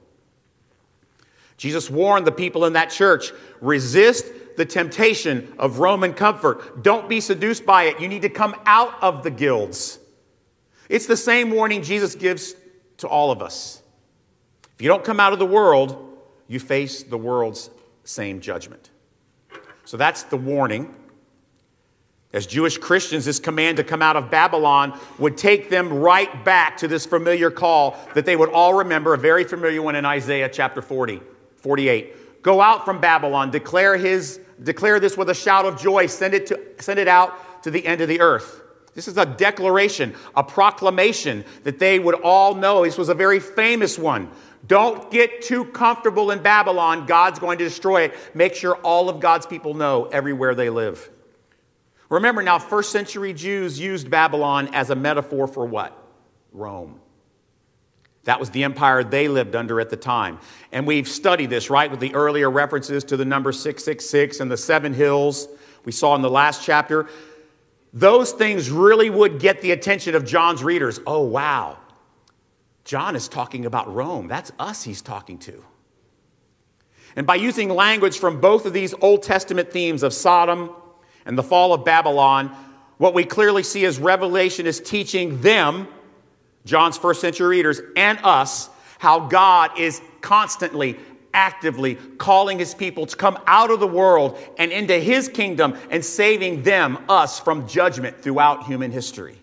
Jesus 1.57 1.91
warned 1.91 2.25
the 2.25 2.31
people 2.31 2.67
in 2.67 2.75
that 2.75 2.89
church 2.89 3.33
resist 3.61 4.27
the 4.59 4.67
temptation 4.67 5.55
of 5.57 5.79
Roman 5.79 6.13
comfort. 6.13 6.83
Don't 6.83 7.09
be 7.09 7.21
seduced 7.21 7.65
by 7.65 7.85
it. 7.85 8.01
You 8.01 8.09
need 8.09 8.23
to 8.23 8.29
come 8.29 8.57
out 8.67 9.01
of 9.01 9.23
the 9.23 9.31
guilds. 9.31 10.01
It's 10.89 11.07
the 11.07 11.17
same 11.17 11.53
warning 11.53 11.81
Jesus 11.83 12.17
gives 12.17 12.57
to 12.99 13.07
all 13.07 13.31
of 13.31 13.41
us. 13.41 13.81
If 14.75 14.83
you 14.83 14.89
don't 14.89 15.05
come 15.05 15.21
out 15.21 15.33
of 15.33 15.39
the 15.39 15.47
world, 15.47 16.19
you 16.49 16.59
face 16.59 17.05
the 17.05 17.17
world's 17.17 17.71
same 18.03 18.41
judgment. 18.41 18.91
So 19.85 19.97
that's 19.97 20.25
the 20.25 20.37
warning. 20.37 20.93
As 22.33 22.45
Jewish 22.45 22.79
Christians, 22.79 23.25
this 23.25 23.39
command 23.39 23.77
to 23.77 23.85
come 23.85 24.03
out 24.03 24.17
of 24.17 24.29
Babylon 24.29 24.99
would 25.21 25.39
take 25.39 25.71
them 25.71 25.93
right 25.93 26.45
back 26.45 26.77
to 26.79 26.89
this 26.89 27.07
familiar 27.07 27.53
call 27.53 27.97
that 28.15 28.27
they 28.27 28.35
would 28.35 28.51
all 28.51 28.75
remember, 28.75 29.15
a 29.15 29.19
very 29.19 29.45
familiar 29.45 29.83
one 29.83 29.95
in 29.95 30.05
Isaiah 30.05 30.49
chapter 30.49 30.83
40, 30.83 31.23
48. 31.59 32.43
Go 32.43 32.61
out 32.61 32.85
from 32.85 33.01
Babylon, 33.01 33.51
declare, 33.51 33.97
his, 33.97 34.41
declare 34.63 35.01
this 35.01 35.17
with 35.17 35.31
a 35.31 35.35
shout 35.35 35.65
of 35.65 35.81
joy, 35.81 36.07
send 36.07 36.35
it, 36.35 36.47
to, 36.47 36.61
send 36.79 36.99
it 36.99 37.09
out 37.09 37.63
to 37.65 37.71
the 37.71 37.85
end 37.87 38.01
of 38.01 38.09
the 38.09 38.21
earth. 38.21 38.63
This 38.95 39.09
is 39.09 39.17
a 39.17 39.27
declaration, 39.27 40.15
a 40.35 40.43
proclamation 40.43 41.45
that 41.63 41.79
they 41.79 41.99
would 41.99 42.17
all 42.17 42.55
know. 42.55 42.85
This 42.85 42.99
was 42.99 43.09
a 43.09 43.15
very 43.15 43.39
famous 43.39 43.99
one. 43.99 44.31
Don't 44.67 45.11
get 45.11 45.43
too 45.43 45.65
comfortable 45.67 46.31
in 46.31 46.43
Babylon. 46.43 47.07
God's 47.07 47.39
going 47.39 47.59
to 47.59 47.65
destroy 47.65 48.03
it. 48.03 48.15
Make 48.35 48.55
sure 48.55 48.75
all 48.77 49.09
of 49.09 49.21
God's 49.21 49.47
people 49.47 49.75
know 49.75 50.07
everywhere 50.07 50.55
they 50.55 50.69
live. 50.69 51.09
Remember 52.09 52.43
now, 52.43 52.59
first 52.59 52.91
century 52.91 53.33
Jews 53.33 53.79
used 53.79 54.11
Babylon 54.11 54.75
as 54.75 54.91
a 54.91 54.97
metaphor 54.97 55.47
for 55.47 55.65
what? 55.65 55.97
Rome. 56.53 57.01
That 58.29 58.39
was 58.39 58.51
the 58.51 58.65
empire 58.65 59.03
they 59.03 59.27
lived 59.27 59.57
under 59.57 59.81
at 59.81 59.89
the 59.89 59.97
time. 59.97 60.39
And 60.71 60.87
we've 60.87 61.09
studied 61.09 61.49
this, 61.49 61.71
right, 61.71 61.91
with 61.91 61.99
the 61.99 62.15
earlier 62.15 62.51
references 62.51 63.03
to 63.05 63.17
the 63.17 63.25
number 63.25 63.53
666 63.53 64.41
and 64.41 64.51
the 64.51 64.57
seven 64.59 64.93
hills 64.93 65.49
we 65.87 65.93
saw 65.93 66.15
in 66.15 66.21
the 66.21 66.29
last 66.29 66.63
chapter. 66.63 67.09
Those 67.95 68.33
things 68.33 68.71
really 68.71 69.09
would 69.09 69.41
get 69.41 69.63
the 69.63 69.71
attention 69.71 70.15
of 70.15 70.27
John's 70.27 70.63
readers. 70.63 71.01
Oh, 71.07 71.23
wow. 71.23 71.79
John 72.85 73.17
is 73.17 73.29
talking 73.29 73.65
about 73.65 73.95
Rome. 73.95 74.29
That's 74.29 74.53
us 74.59 74.83
he's 74.83 75.01
talking 75.01 75.39
to. 75.39 75.65
And 77.17 77.27
by 77.27 77.37
using 77.37 77.71
language 77.71 78.19
from 78.19 78.43
both 78.43 78.67
of 78.67 78.75
these 78.75 78.93
Old 79.01 79.23
Testament 79.23 79.73
themes 79.73 80.03
of 80.03 80.13
Sodom 80.13 80.69
and 81.25 81.39
the 81.39 81.43
fall 81.43 81.73
of 81.73 81.83
Babylon, 81.83 82.55
what 82.99 83.15
we 83.15 83.25
clearly 83.25 83.63
see 83.63 83.87
is 83.87 83.99
Revelation 83.99 84.67
is 84.67 84.81
teaching 84.81 85.41
them, 85.41 85.89
John's 86.69 86.99
first 86.99 87.23
century 87.23 87.57
readers, 87.57 87.81
and 87.97 88.19
us, 88.23 88.69
how 88.99 89.21
God 89.21 89.79
is 89.79 90.03
constantly, 90.21 90.99
actively 91.33 91.95
calling 92.19 92.59
his 92.59 92.75
people 92.75 93.07
to 93.07 93.17
come 93.17 93.39
out 93.47 93.71
of 93.71 93.81
the 93.81 93.87
world 93.87 94.39
and 94.59 94.71
into 94.71 94.99
his 94.99 95.31
kingdom 95.31 95.79
and 95.91 96.05
saving 96.05 96.63
them, 96.63 96.99
us, 97.09 97.41
from 97.41 97.67
judgment 97.67 98.21
throughout 98.21 98.67
human 98.67 98.91
history. 98.91 99.39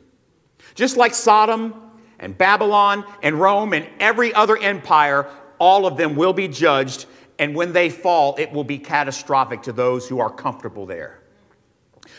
Just 0.76 0.98
like 0.98 1.16
Sodom 1.16 1.74
and 2.20 2.38
Babylon 2.38 3.04
and 3.24 3.40
Rome 3.40 3.74
and 3.74 3.88
every 4.00 4.32
other 4.32 4.56
empire, 4.58 5.28
all 5.58 5.88
of 5.88 5.98
them 5.98 6.16
will 6.16 6.34
be 6.34 6.48
judged, 6.48 7.08
and 7.40 7.56
when 7.56 7.74
they 7.74 7.90
fall, 7.90 8.36
it 8.38 8.52
will 8.52 8.64
be 8.64 8.78
catastrophic 8.78 9.64
to 9.64 9.72
those 9.72 10.08
who 10.08 10.20
are 10.20 10.30
comfortable 10.30 10.86
there. 10.86 11.22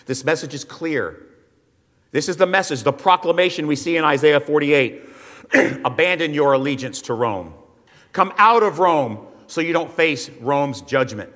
This 0.07 0.25
message 0.25 0.53
is 0.53 0.65
clear. 0.65 1.26
This 2.13 2.29
is 2.29 2.37
the 2.37 2.47
message, 2.47 2.83
the 2.83 2.93
proclamation 2.93 3.67
we 3.67 3.77
see 3.77 3.97
in 3.97 4.05
Isaiah 4.05 4.41
48 4.41 5.03
Abandon 5.85 6.35
your 6.35 6.55
allegiance 6.55 7.03
to 7.03 7.15
Rome. 7.15 7.55
Come 8.13 8.33
out 8.37 8.63
of 8.63 8.79
Rome 8.79 9.27
so 9.47 9.61
you 9.61 9.73
don't 9.73 9.93
face 9.93 10.29
Rome's 10.41 10.81
judgment. 10.83 11.33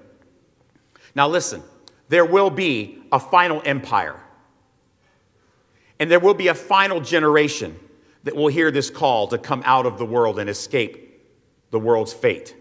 Now, 1.15 1.29
listen, 1.29 1.63
there 2.09 2.25
will 2.25 2.51
be 2.51 3.03
a 3.13 3.21
final 3.21 3.63
empire, 3.65 4.19
and 5.99 6.11
there 6.11 6.21
will 6.21 6.35
be 6.35 6.49
a 6.49 6.55
final 6.55 7.01
generation 7.01 7.79
that 8.25 8.35
will 8.35 8.49
hear 8.49 8.71
this 8.71 8.91
call 8.91 9.29
to 9.29 9.39
come 9.39 9.63
out 9.65 9.87
of 9.87 9.99
the 9.99 10.05
world 10.05 10.39
and 10.39 10.51
escape 10.51 11.23
the 11.71 11.79
world's 11.79 12.13
fate. 12.13 12.57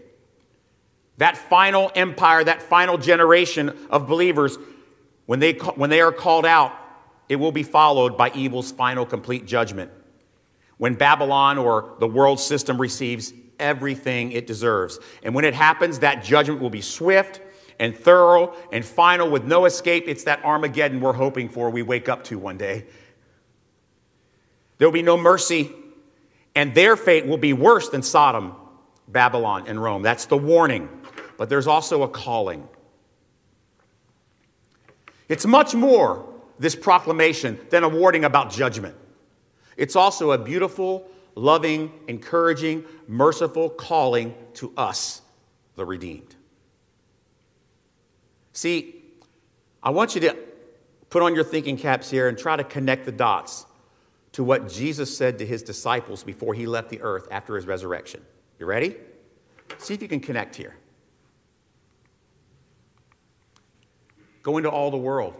That 1.18 1.36
final 1.36 1.90
empire, 1.94 2.42
that 2.44 2.62
final 2.62 2.96
generation 2.96 3.76
of 3.90 4.06
believers 4.06 4.56
when 5.26 5.38
they, 5.38 5.52
when 5.52 5.90
they 5.90 6.00
are 6.00 6.12
called 6.12 6.46
out, 6.46 6.72
it 7.30 7.36
will 7.36 7.52
be 7.52 7.62
followed 7.62 8.18
by 8.18 8.30
evil's 8.32 8.72
final 8.72 9.06
complete 9.06 9.46
judgment. 9.46 9.90
When 10.78 10.94
Babylon 10.94 11.58
or 11.58 11.94
the 12.00 12.08
world 12.08 12.40
system 12.40 12.78
receives 12.78 13.32
everything 13.60 14.32
it 14.32 14.48
deserves. 14.48 14.98
And 15.22 15.32
when 15.34 15.44
it 15.44 15.54
happens, 15.54 16.00
that 16.00 16.24
judgment 16.24 16.60
will 16.60 16.70
be 16.70 16.80
swift 16.80 17.40
and 17.78 17.96
thorough 17.96 18.56
and 18.72 18.84
final 18.84 19.30
with 19.30 19.44
no 19.44 19.66
escape. 19.66 20.04
It's 20.08 20.24
that 20.24 20.44
Armageddon 20.44 21.00
we're 21.00 21.12
hoping 21.12 21.48
for, 21.48 21.70
we 21.70 21.82
wake 21.82 22.08
up 22.08 22.24
to 22.24 22.38
one 22.38 22.58
day. 22.58 22.86
There 24.78 24.88
will 24.88 24.92
be 24.92 25.02
no 25.02 25.16
mercy, 25.16 25.70
and 26.56 26.74
their 26.74 26.96
fate 26.96 27.26
will 27.26 27.38
be 27.38 27.52
worse 27.52 27.90
than 27.90 28.02
Sodom, 28.02 28.56
Babylon, 29.06 29.64
and 29.68 29.80
Rome. 29.80 30.02
That's 30.02 30.24
the 30.24 30.38
warning. 30.38 30.88
But 31.36 31.48
there's 31.48 31.68
also 31.68 32.02
a 32.02 32.08
calling. 32.08 32.66
It's 35.28 35.46
much 35.46 35.74
more, 35.74 36.29
this 36.60 36.76
proclamation, 36.76 37.58
than 37.70 37.82
a 37.82 37.88
warning 37.88 38.24
about 38.24 38.50
judgment. 38.52 38.94
It's 39.78 39.96
also 39.96 40.32
a 40.32 40.38
beautiful, 40.38 41.10
loving, 41.34 41.90
encouraging, 42.06 42.84
merciful 43.08 43.70
calling 43.70 44.34
to 44.54 44.70
us, 44.76 45.22
the 45.74 45.86
redeemed. 45.86 46.36
See, 48.52 49.02
I 49.82 49.88
want 49.88 50.14
you 50.14 50.20
to 50.20 50.36
put 51.08 51.22
on 51.22 51.34
your 51.34 51.44
thinking 51.44 51.78
caps 51.78 52.10
here 52.10 52.28
and 52.28 52.36
try 52.36 52.56
to 52.56 52.64
connect 52.64 53.06
the 53.06 53.12
dots 53.12 53.64
to 54.32 54.44
what 54.44 54.68
Jesus 54.68 55.16
said 55.16 55.38
to 55.38 55.46
his 55.46 55.62
disciples 55.62 56.22
before 56.22 56.52
he 56.52 56.66
left 56.66 56.90
the 56.90 57.00
earth 57.00 57.26
after 57.30 57.56
his 57.56 57.66
resurrection. 57.66 58.20
You 58.58 58.66
ready? 58.66 58.96
See 59.78 59.94
if 59.94 60.02
you 60.02 60.08
can 60.08 60.20
connect 60.20 60.56
here. 60.56 60.76
Go 64.42 64.58
into 64.58 64.70
all 64.70 64.90
the 64.90 64.98
world. 64.98 65.34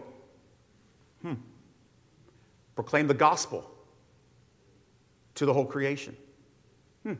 Proclaim 2.81 3.05
the 3.05 3.13
gospel 3.13 3.69
to 5.35 5.45
the 5.45 5.53
whole 5.53 5.67
creation. 5.67 6.17
Hmm. 7.03 7.13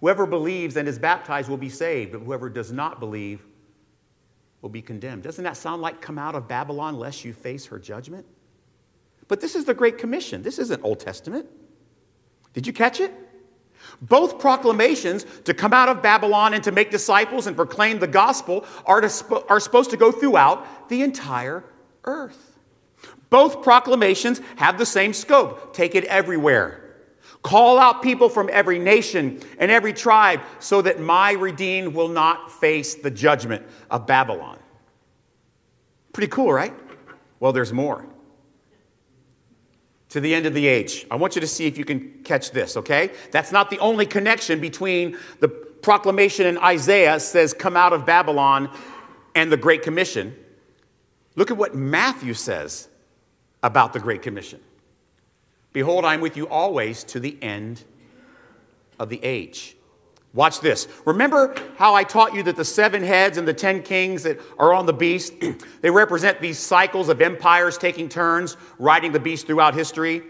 Whoever 0.00 0.26
believes 0.26 0.76
and 0.76 0.88
is 0.88 0.98
baptized 0.98 1.48
will 1.48 1.56
be 1.56 1.68
saved, 1.68 2.10
but 2.10 2.22
whoever 2.22 2.48
does 2.48 2.72
not 2.72 2.98
believe 2.98 3.46
will 4.60 4.70
be 4.70 4.82
condemned. 4.82 5.22
Doesn't 5.22 5.44
that 5.44 5.56
sound 5.56 5.82
like 5.82 6.00
come 6.00 6.18
out 6.18 6.34
of 6.34 6.48
Babylon 6.48 6.98
lest 6.98 7.24
you 7.24 7.32
face 7.32 7.66
her 7.66 7.78
judgment? 7.78 8.26
But 9.28 9.40
this 9.40 9.54
is 9.54 9.64
the 9.64 9.72
Great 9.72 9.98
Commission. 9.98 10.42
This 10.42 10.58
isn't 10.58 10.82
Old 10.82 10.98
Testament. 10.98 11.46
Did 12.54 12.66
you 12.66 12.72
catch 12.72 12.98
it? 12.98 13.14
Both 14.02 14.40
proclamations 14.40 15.26
to 15.44 15.54
come 15.54 15.72
out 15.72 15.88
of 15.88 16.02
Babylon 16.02 16.54
and 16.54 16.64
to 16.64 16.72
make 16.72 16.90
disciples 16.90 17.46
and 17.46 17.54
proclaim 17.54 18.00
the 18.00 18.08
gospel 18.08 18.64
are, 18.84 19.00
to, 19.00 19.44
are 19.48 19.60
supposed 19.60 19.90
to 19.90 19.96
go 19.96 20.10
throughout 20.10 20.88
the 20.88 21.02
entire 21.02 21.62
earth. 22.02 22.47
Both 23.30 23.62
proclamations 23.62 24.40
have 24.56 24.78
the 24.78 24.86
same 24.86 25.12
scope 25.12 25.74
take 25.74 25.94
it 25.94 26.04
everywhere. 26.04 26.84
Call 27.42 27.78
out 27.78 28.02
people 28.02 28.28
from 28.28 28.50
every 28.52 28.78
nation 28.78 29.40
and 29.58 29.70
every 29.70 29.92
tribe 29.92 30.40
so 30.58 30.82
that 30.82 30.98
my 30.98 31.32
redeemed 31.32 31.94
will 31.94 32.08
not 32.08 32.50
face 32.50 32.96
the 32.96 33.10
judgment 33.10 33.64
of 33.90 34.06
Babylon. 34.06 34.58
Pretty 36.12 36.28
cool, 36.28 36.52
right? 36.52 36.74
Well, 37.38 37.52
there's 37.52 37.72
more 37.72 38.04
to 40.08 40.20
the 40.20 40.34
end 40.34 40.46
of 40.46 40.54
the 40.54 40.66
age. 40.66 41.06
I 41.10 41.16
want 41.16 41.34
you 41.34 41.40
to 41.40 41.46
see 41.46 41.66
if 41.66 41.76
you 41.76 41.84
can 41.84 42.22
catch 42.24 42.50
this, 42.50 42.76
okay? 42.76 43.10
That's 43.30 43.52
not 43.52 43.70
the 43.70 43.78
only 43.78 44.06
connection 44.06 44.60
between 44.60 45.18
the 45.40 45.48
proclamation 45.48 46.46
in 46.46 46.58
Isaiah 46.58 47.20
says, 47.20 47.52
Come 47.52 47.76
out 47.76 47.92
of 47.92 48.06
Babylon, 48.06 48.70
and 49.34 49.52
the 49.52 49.56
Great 49.56 49.82
Commission. 49.82 50.34
Look 51.36 51.50
at 51.50 51.56
what 51.56 51.74
Matthew 51.74 52.34
says 52.34 52.88
about 53.62 53.92
the 53.92 54.00
Great 54.00 54.22
Commission. 54.22 54.60
Behold, 55.72 56.04
I'm 56.04 56.20
with 56.20 56.36
you 56.36 56.48
always 56.48 57.04
to 57.04 57.20
the 57.20 57.36
end 57.42 57.84
of 58.98 59.08
the 59.08 59.22
age. 59.22 59.76
Watch 60.34 60.60
this. 60.60 60.88
Remember 61.04 61.54
how 61.76 61.94
I 61.94 62.04
taught 62.04 62.34
you 62.34 62.42
that 62.44 62.56
the 62.56 62.64
seven 62.64 63.02
heads 63.02 63.38
and 63.38 63.48
the 63.48 63.54
ten 63.54 63.82
kings 63.82 64.22
that 64.24 64.38
are 64.58 64.74
on 64.74 64.86
the 64.86 64.92
beast, 64.92 65.34
they 65.80 65.90
represent 65.90 66.40
these 66.40 66.58
cycles 66.58 67.08
of 67.08 67.20
empires 67.20 67.78
taking 67.78 68.08
turns, 68.08 68.56
riding 68.78 69.12
the 69.12 69.20
beast 69.20 69.46
throughout 69.46 69.74
history? 69.74 70.22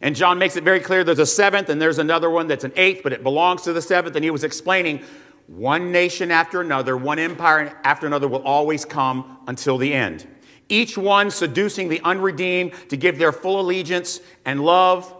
And 0.00 0.14
John 0.14 0.38
makes 0.38 0.56
it 0.56 0.64
very 0.64 0.80
clear 0.80 1.04
there's 1.04 1.18
a 1.18 1.26
seventh 1.26 1.68
and 1.68 1.80
there's 1.80 1.98
another 1.98 2.28
one 2.28 2.48
that's 2.48 2.64
an 2.64 2.72
eighth, 2.76 3.02
but 3.02 3.12
it 3.12 3.22
belongs 3.22 3.62
to 3.62 3.72
the 3.72 3.80
seventh. 3.80 4.14
And 4.14 4.24
he 4.24 4.30
was 4.30 4.44
explaining 4.44 5.02
one 5.46 5.92
nation 5.92 6.30
after 6.30 6.60
another, 6.60 6.96
one 6.96 7.18
empire 7.18 7.78
after 7.84 8.06
another 8.06 8.28
will 8.28 8.42
always 8.42 8.84
come 8.84 9.38
until 9.46 9.78
the 9.78 9.94
end. 9.94 10.26
Each 10.68 10.98
one 10.98 11.30
seducing 11.30 11.88
the 11.88 12.00
unredeemed 12.02 12.72
to 12.88 12.96
give 12.96 13.18
their 13.18 13.32
full 13.32 13.60
allegiance 13.60 14.20
and 14.44 14.60
love 14.60 15.12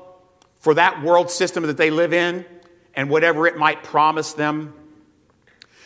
for 0.58 0.74
that 0.74 1.02
world 1.02 1.30
system 1.30 1.64
that 1.66 1.76
they 1.76 1.90
live 1.90 2.12
in 2.12 2.44
and 2.94 3.08
whatever 3.08 3.46
it 3.46 3.56
might 3.56 3.84
promise 3.84 4.32
them. 4.32 4.74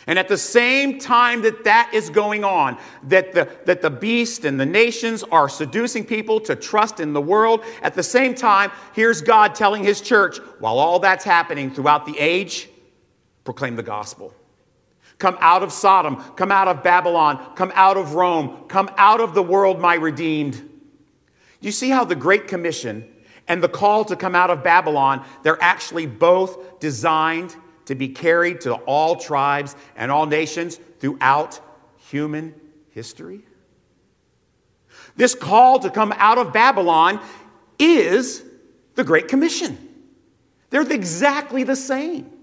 And 0.07 0.17
at 0.17 0.27
the 0.27 0.37
same 0.37 0.97
time 0.99 1.43
that 1.43 1.65
that 1.65 1.91
is 1.93 2.09
going 2.09 2.43
on, 2.43 2.79
that 3.03 3.33
the, 3.33 3.47
that 3.65 3.83
the 3.83 3.91
beast 3.91 4.45
and 4.45 4.59
the 4.59 4.65
nations 4.65 5.23
are 5.23 5.47
seducing 5.47 6.05
people 6.05 6.39
to 6.41 6.55
trust 6.55 6.99
in 6.99 7.13
the 7.13 7.21
world, 7.21 7.63
at 7.83 7.93
the 7.93 8.01
same 8.01 8.33
time, 8.33 8.71
here's 8.93 9.21
God 9.21 9.53
telling 9.53 9.83
his 9.83 10.01
church, 10.01 10.39
while 10.59 10.79
all 10.79 10.97
that's 10.97 11.23
happening 11.23 11.71
throughout 11.71 12.07
the 12.07 12.17
age, 12.17 12.67
proclaim 13.43 13.75
the 13.75 13.83
gospel. 13.83 14.33
Come 15.21 15.37
out 15.39 15.61
of 15.61 15.71
Sodom, 15.71 16.15
come 16.35 16.51
out 16.51 16.67
of 16.67 16.81
Babylon, 16.81 17.53
come 17.53 17.71
out 17.75 17.95
of 17.95 18.15
Rome, 18.15 18.65
come 18.67 18.89
out 18.97 19.21
of 19.21 19.35
the 19.35 19.43
world, 19.43 19.79
my 19.79 19.93
redeemed. 19.93 20.67
You 21.59 21.71
see 21.71 21.91
how 21.91 22.05
the 22.05 22.15
Great 22.15 22.47
Commission 22.47 23.07
and 23.47 23.61
the 23.61 23.69
call 23.69 24.03
to 24.05 24.15
come 24.15 24.33
out 24.33 24.49
of 24.49 24.63
Babylon, 24.63 25.23
they're 25.43 25.61
actually 25.61 26.07
both 26.07 26.79
designed 26.79 27.55
to 27.85 27.93
be 27.93 28.07
carried 28.07 28.61
to 28.61 28.73
all 28.73 29.15
tribes 29.15 29.75
and 29.95 30.11
all 30.11 30.25
nations 30.25 30.79
throughout 30.99 31.59
human 32.09 32.55
history. 32.89 33.41
This 35.17 35.35
call 35.35 35.77
to 35.81 35.91
come 35.91 36.15
out 36.17 36.39
of 36.39 36.51
Babylon 36.51 37.21
is 37.77 38.41
the 38.95 39.03
Great 39.03 39.27
Commission. 39.27 39.77
They're 40.71 40.81
exactly 40.81 41.63
the 41.63 41.75
same. 41.75 42.40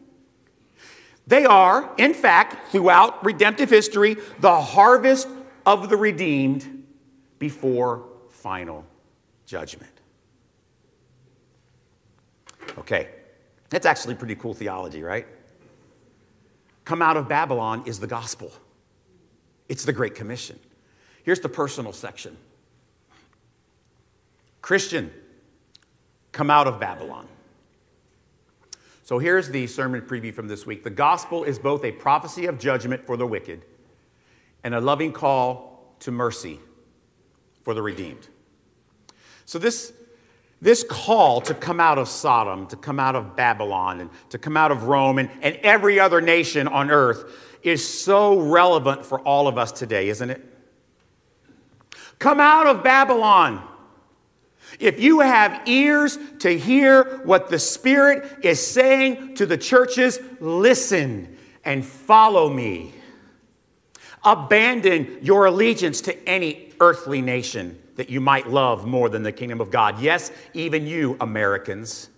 They 1.29 1.45
are, 1.45 1.93
in 1.99 2.15
fact, 2.15 2.73
throughout 2.73 3.23
redemptive 3.23 3.69
history, 3.69 4.17
the 4.41 4.61
harvest 4.61 5.29
of 5.67 5.91
the 5.91 5.97
redeemed 5.97 6.87
before 7.39 8.09
final 8.31 8.87
judgment. 9.45 9.93
Okay, 12.79 13.11
that's 13.69 13.85
actually 13.85 14.15
pretty 14.15 14.37
cool 14.37 14.55
theology, 14.55 15.03
right? 15.03 15.27
Come 16.87 17.03
out 17.03 17.19
of 17.19 17.29
Babylon 17.29 17.83
is 17.85 18.01
the 18.01 18.07
gospel, 18.07 18.51
it's 19.69 19.85
the 19.85 19.93
Great 19.93 20.15
Commission. 20.15 20.59
Here's 21.25 21.41
the 21.41 21.49
personal 21.51 21.93
section 21.93 22.39
Christian, 24.63 25.13
come 26.33 26.51
out 26.51 26.67
of 26.67 26.81
Babylon. 26.81 27.29
So 29.09 29.19
here's 29.19 29.49
the 29.49 29.67
sermon 29.67 30.03
preview 30.03 30.35
from 30.35 30.49
this 30.49 30.67
week. 30.67 30.85
The 30.85 30.91
gospel 30.91 31.43
is 31.43 31.59
both 31.59 31.83
a 31.83 31.93
prophecy 31.93 32.45
of 32.45 32.59
judgment 32.59 33.07
for 33.07 33.17
the 33.17 33.27
wicked 33.27 33.65
and 34.63 34.75
a 34.75 34.83
loving 34.83 35.15
call 35.15 35.95
to 36.01 36.11
mercy 36.11 36.61
for 37.63 37.73
the 37.73 37.81
redeemed. 37.81 38.29
So 39.47 39.59
this 39.59 39.95
this 40.61 40.85
call 40.85 41.41
to 41.41 41.55
come 41.55 41.81
out 41.81 41.97
of 41.97 42.07
Sodom, 42.07 42.67
to 42.67 42.77
come 42.77 43.01
out 43.01 43.17
of 43.17 43.35
Babylon, 43.35 44.03
and 44.03 44.11
to 44.29 44.37
come 44.37 44.59
out 44.59 44.71
of 44.71 44.83
Rome 44.83 45.19
and, 45.19 45.31
and 45.41 45.57
every 45.63 45.99
other 45.99 46.21
nation 46.21 46.69
on 46.69 46.91
earth 46.91 47.33
is 47.63 47.89
so 47.89 48.39
relevant 48.39 49.07
for 49.07 49.21
all 49.21 49.49
of 49.49 49.57
us 49.57 49.73
today, 49.73 50.11
isn't 50.11 50.29
it? 50.29 50.45
Come 52.19 52.41
out 52.41 52.67
of 52.67 52.85
Babylon. 52.85 53.67
If 54.79 55.01
you 55.01 55.21
have 55.21 55.67
ears 55.67 56.19
to 56.41 56.57
hear 56.57 57.21
what 57.25 57.49
the 57.49 57.59
Spirit 57.59 58.45
is 58.45 58.65
saying 58.65 59.35
to 59.37 59.47
the 59.47 59.57
churches, 59.57 60.19
listen 60.41 61.37
and 61.65 61.85
follow 61.85 62.49
me. 62.49 62.93
Abandon 64.25 65.19
your 65.23 65.47
allegiance 65.47 66.01
to 66.03 66.29
any 66.29 66.73
earthly 66.81 67.23
nation 67.23 67.81
that 67.97 68.11
you 68.11 68.21
might 68.21 68.49
love 68.49 68.87
more 68.87 69.09
than 69.09 69.23
the 69.23 69.33
kingdom 69.33 69.61
of 69.61 69.71
God. 69.71 70.01
Yes, 70.01 70.31
even 70.55 70.87
you, 70.87 71.17
Americans. 71.21 72.11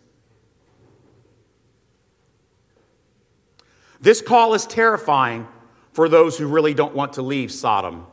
This 4.00 4.20
call 4.20 4.54
is 4.54 4.66
terrifying 4.66 5.46
for 5.92 6.08
those 6.08 6.38
who 6.38 6.46
really 6.46 6.74
don't 6.74 6.94
want 6.94 7.14
to 7.14 7.22
leave 7.22 7.52
Sodom 7.52 8.06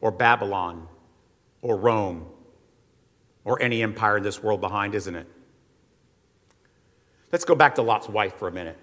or 0.00 0.10
Babylon 0.10 0.86
or 1.60 1.76
Rome 1.76 2.26
or 3.44 3.60
any 3.60 3.82
empire 3.82 4.18
in 4.18 4.22
this 4.22 4.42
world 4.42 4.60
behind, 4.60 4.94
isn't 4.94 5.14
it? 5.14 5.26
Let's 7.32 7.44
go 7.44 7.54
back 7.54 7.76
to 7.76 7.82
Lot's 7.82 8.08
wife 8.08 8.34
for 8.36 8.48
a 8.48 8.52
minute. 8.52 8.78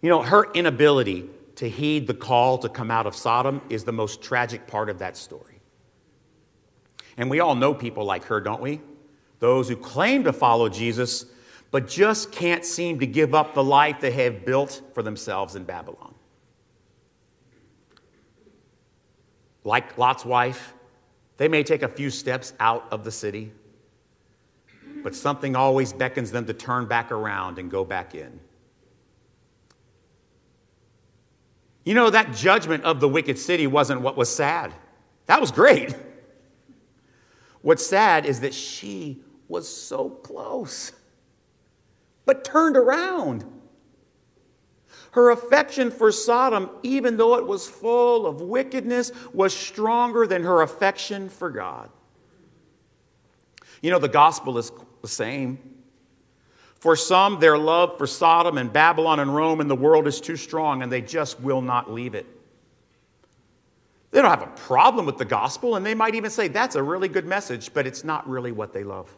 You 0.00 0.10
know, 0.10 0.22
her 0.22 0.50
inability 0.52 1.28
to 1.56 1.68
heed 1.68 2.06
the 2.06 2.14
call 2.14 2.58
to 2.58 2.68
come 2.68 2.90
out 2.90 3.06
of 3.06 3.14
Sodom 3.14 3.60
is 3.68 3.84
the 3.84 3.92
most 3.92 4.22
tragic 4.22 4.66
part 4.66 4.88
of 4.88 4.98
that 4.98 5.16
story. 5.16 5.60
And 7.16 7.30
we 7.30 7.40
all 7.40 7.54
know 7.54 7.72
people 7.74 8.04
like 8.04 8.24
her, 8.24 8.40
don't 8.40 8.60
we? 8.60 8.80
Those 9.38 9.68
who 9.68 9.76
claim 9.76 10.24
to 10.24 10.32
follow 10.32 10.68
Jesus, 10.68 11.26
but 11.70 11.88
just 11.88 12.32
can't 12.32 12.64
seem 12.64 13.00
to 13.00 13.06
give 13.06 13.34
up 13.34 13.54
the 13.54 13.64
life 13.64 14.00
they 14.00 14.10
have 14.12 14.44
built 14.44 14.82
for 14.94 15.02
themselves 15.02 15.56
in 15.56 15.64
Babylon. 15.64 16.14
Like 19.64 19.98
Lot's 19.98 20.24
wife, 20.24 20.74
they 21.36 21.48
may 21.48 21.62
take 21.62 21.82
a 21.82 21.88
few 21.88 22.10
steps 22.10 22.52
out 22.60 22.86
of 22.90 23.04
the 23.04 23.10
city, 23.10 23.52
but 25.02 25.14
something 25.14 25.54
always 25.54 25.92
beckons 25.92 26.30
them 26.30 26.46
to 26.46 26.54
turn 26.54 26.86
back 26.86 27.12
around 27.12 27.58
and 27.58 27.70
go 27.70 27.84
back 27.84 28.14
in. 28.14 28.40
You 31.84 31.94
know, 31.94 32.10
that 32.10 32.34
judgment 32.34 32.84
of 32.84 33.00
the 33.00 33.08
wicked 33.08 33.38
city 33.38 33.66
wasn't 33.66 34.00
what 34.00 34.16
was 34.16 34.34
sad. 34.34 34.74
That 35.26 35.40
was 35.40 35.52
great. 35.52 35.94
What's 37.62 37.86
sad 37.86 38.26
is 38.26 38.40
that 38.40 38.54
she 38.54 39.22
was 39.48 39.68
so 39.68 40.08
close, 40.08 40.92
but 42.24 42.44
turned 42.44 42.76
around. 42.76 43.44
Her 45.16 45.30
affection 45.30 45.90
for 45.90 46.12
Sodom, 46.12 46.68
even 46.82 47.16
though 47.16 47.36
it 47.36 47.46
was 47.46 47.66
full 47.66 48.26
of 48.26 48.42
wickedness, 48.42 49.12
was 49.32 49.56
stronger 49.56 50.26
than 50.26 50.42
her 50.42 50.60
affection 50.60 51.30
for 51.30 51.48
God. 51.48 51.88
You 53.80 53.90
know, 53.90 53.98
the 53.98 54.10
gospel 54.10 54.58
is 54.58 54.70
the 55.00 55.08
same. 55.08 55.58
For 56.74 56.96
some, 56.96 57.40
their 57.40 57.56
love 57.56 57.96
for 57.96 58.06
Sodom 58.06 58.58
and 58.58 58.70
Babylon 58.70 59.18
and 59.18 59.34
Rome 59.34 59.62
and 59.62 59.70
the 59.70 59.74
world 59.74 60.06
is 60.06 60.20
too 60.20 60.36
strong, 60.36 60.82
and 60.82 60.92
they 60.92 61.00
just 61.00 61.40
will 61.40 61.62
not 61.62 61.90
leave 61.90 62.14
it. 62.14 62.26
They 64.10 64.20
don't 64.20 64.28
have 64.28 64.42
a 64.42 64.54
problem 64.54 65.06
with 65.06 65.16
the 65.16 65.24
gospel, 65.24 65.76
and 65.76 65.86
they 65.86 65.94
might 65.94 66.14
even 66.14 66.30
say, 66.30 66.48
that's 66.48 66.76
a 66.76 66.82
really 66.82 67.08
good 67.08 67.24
message, 67.24 67.72
but 67.72 67.86
it's 67.86 68.04
not 68.04 68.28
really 68.28 68.52
what 68.52 68.74
they 68.74 68.84
love. 68.84 69.10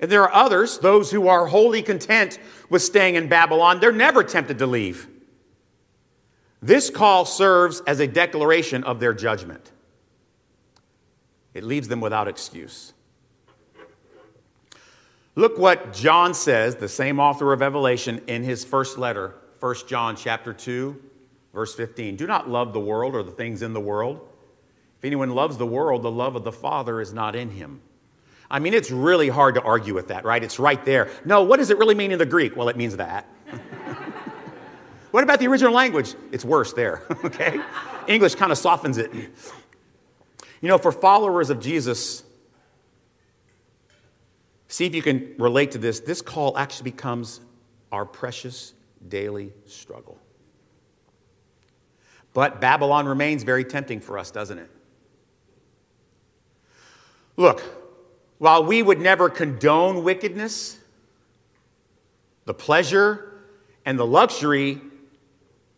And 0.00 0.10
there 0.10 0.22
are 0.22 0.32
others, 0.32 0.78
those 0.78 1.10
who 1.10 1.28
are 1.28 1.46
wholly 1.46 1.82
content 1.82 2.38
with 2.68 2.82
staying 2.82 3.14
in 3.14 3.28
Babylon, 3.28 3.80
they're 3.80 3.92
never 3.92 4.24
tempted 4.24 4.58
to 4.58 4.66
leave. 4.66 5.06
This 6.62 6.90
call 6.90 7.24
serves 7.24 7.80
as 7.86 8.00
a 8.00 8.06
declaration 8.06 8.82
of 8.84 8.98
their 8.98 9.14
judgment. 9.14 9.70
It 11.54 11.64
leaves 11.64 11.88
them 11.88 12.00
without 12.00 12.28
excuse. 12.28 12.92
Look 15.34 15.58
what 15.58 15.92
John 15.92 16.34
says, 16.34 16.76
the 16.76 16.88
same 16.88 17.20
author 17.20 17.52
of 17.52 17.60
Revelation, 17.60 18.22
in 18.26 18.42
his 18.42 18.64
first 18.64 18.98
letter, 18.98 19.34
1 19.60 19.74
John 19.86 20.16
chapter 20.16 20.52
2, 20.52 21.00
Verse 21.52 21.74
15 21.74 22.16
Do 22.16 22.26
not 22.26 22.48
love 22.48 22.72
the 22.72 22.80
world 22.80 23.14
or 23.14 23.22
the 23.22 23.30
things 23.30 23.62
in 23.62 23.72
the 23.72 23.80
world. 23.80 24.26
If 24.98 25.04
anyone 25.04 25.30
loves 25.30 25.56
the 25.56 25.66
world, 25.66 26.02
the 26.02 26.10
love 26.10 26.36
of 26.36 26.44
the 26.44 26.52
Father 26.52 27.00
is 27.00 27.12
not 27.12 27.34
in 27.34 27.50
him. 27.50 27.80
I 28.50 28.58
mean, 28.58 28.74
it's 28.74 28.90
really 28.90 29.28
hard 29.28 29.54
to 29.54 29.62
argue 29.62 29.94
with 29.94 30.08
that, 30.08 30.24
right? 30.24 30.42
It's 30.42 30.58
right 30.58 30.84
there. 30.84 31.08
No, 31.24 31.42
what 31.42 31.58
does 31.58 31.70
it 31.70 31.78
really 31.78 31.94
mean 31.94 32.10
in 32.10 32.18
the 32.18 32.26
Greek? 32.26 32.56
Well, 32.56 32.68
it 32.68 32.76
means 32.76 32.96
that. 32.96 33.26
what 35.12 35.22
about 35.22 35.38
the 35.38 35.46
original 35.46 35.72
language? 35.72 36.14
It's 36.32 36.44
worse 36.44 36.72
there, 36.72 37.02
okay? 37.24 37.60
English 38.08 38.34
kind 38.34 38.50
of 38.50 38.58
softens 38.58 38.98
it. 38.98 39.12
You 39.14 40.68
know, 40.68 40.78
for 40.78 40.90
followers 40.90 41.48
of 41.50 41.60
Jesus, 41.60 42.24
see 44.66 44.84
if 44.84 44.94
you 44.96 45.02
can 45.02 45.34
relate 45.38 45.70
to 45.72 45.78
this. 45.78 46.00
This 46.00 46.20
call 46.20 46.58
actually 46.58 46.90
becomes 46.90 47.40
our 47.92 48.04
precious 48.04 48.74
daily 49.08 49.52
struggle. 49.66 50.18
But 52.34 52.60
Babylon 52.60 53.06
remains 53.06 53.44
very 53.44 53.64
tempting 53.64 54.00
for 54.00 54.18
us, 54.18 54.30
doesn't 54.30 54.58
it? 54.58 54.70
Look, 57.36 57.62
while 58.40 58.64
we 58.64 58.82
would 58.82 58.98
never 58.98 59.28
condone 59.28 60.02
wickedness, 60.02 60.78
the 62.46 62.54
pleasure, 62.54 63.34
and 63.84 63.98
the 63.98 64.06
luxury, 64.06 64.80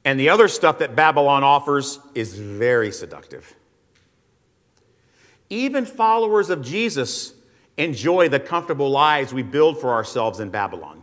and 0.05 0.19
the 0.19 0.29
other 0.29 0.47
stuff 0.47 0.79
that 0.79 0.95
Babylon 0.95 1.43
offers 1.43 1.99
is 2.15 2.39
very 2.39 2.93
seductive. 2.93 3.57
Even 5.51 5.85
followers 5.85 6.51
of 6.51 6.63
Jesus 6.63 7.35
enjoy 7.79 8.29
the 8.29 8.39
comfortable 8.39 8.91
lives 8.91 9.35
we 9.35 9.43
build 9.43 9.81
for 9.81 9.91
ourselves 9.91 10.39
in 10.39 10.51
Babylon. 10.51 11.03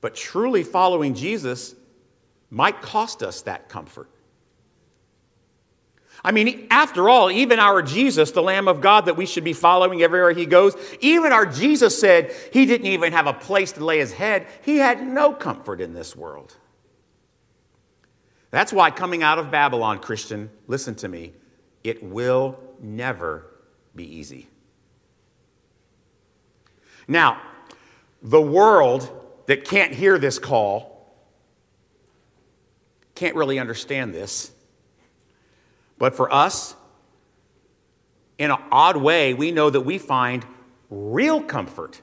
But 0.00 0.14
truly 0.14 0.62
following 0.62 1.12
Jesus 1.12 1.74
might 2.48 2.80
cost 2.80 3.22
us 3.22 3.42
that 3.42 3.68
comfort. 3.68 4.08
I 6.24 6.30
mean, 6.30 6.68
after 6.70 7.08
all, 7.08 7.30
even 7.30 7.58
our 7.58 7.82
Jesus, 7.82 8.30
the 8.30 8.42
Lamb 8.42 8.68
of 8.68 8.80
God 8.80 9.06
that 9.06 9.16
we 9.16 9.26
should 9.26 9.42
be 9.42 9.52
following 9.52 10.02
everywhere 10.02 10.30
he 10.30 10.46
goes, 10.46 10.76
even 11.00 11.32
our 11.32 11.46
Jesus 11.46 11.98
said 11.98 12.32
he 12.52 12.64
didn't 12.64 12.86
even 12.86 13.12
have 13.12 13.26
a 13.26 13.32
place 13.32 13.72
to 13.72 13.84
lay 13.84 13.98
his 13.98 14.12
head. 14.12 14.46
He 14.62 14.76
had 14.76 15.04
no 15.04 15.32
comfort 15.32 15.80
in 15.80 15.94
this 15.94 16.14
world. 16.14 16.56
That's 18.52 18.72
why 18.72 18.90
coming 18.90 19.24
out 19.24 19.38
of 19.38 19.50
Babylon, 19.50 19.98
Christian, 19.98 20.50
listen 20.68 20.94
to 20.96 21.08
me, 21.08 21.32
it 21.82 22.02
will 22.04 22.60
never 22.80 23.46
be 23.96 24.04
easy. 24.04 24.46
Now, 27.08 27.42
the 28.22 28.40
world 28.40 29.10
that 29.46 29.64
can't 29.64 29.92
hear 29.92 30.18
this 30.18 30.38
call 30.38 31.16
can't 33.16 33.34
really 33.34 33.58
understand 33.58 34.14
this. 34.14 34.51
But 36.02 36.16
for 36.16 36.34
us, 36.34 36.74
in 38.36 38.50
an 38.50 38.58
odd 38.72 38.96
way, 38.96 39.34
we 39.34 39.52
know 39.52 39.70
that 39.70 39.82
we 39.82 39.98
find 39.98 40.44
real 40.90 41.40
comfort 41.40 42.02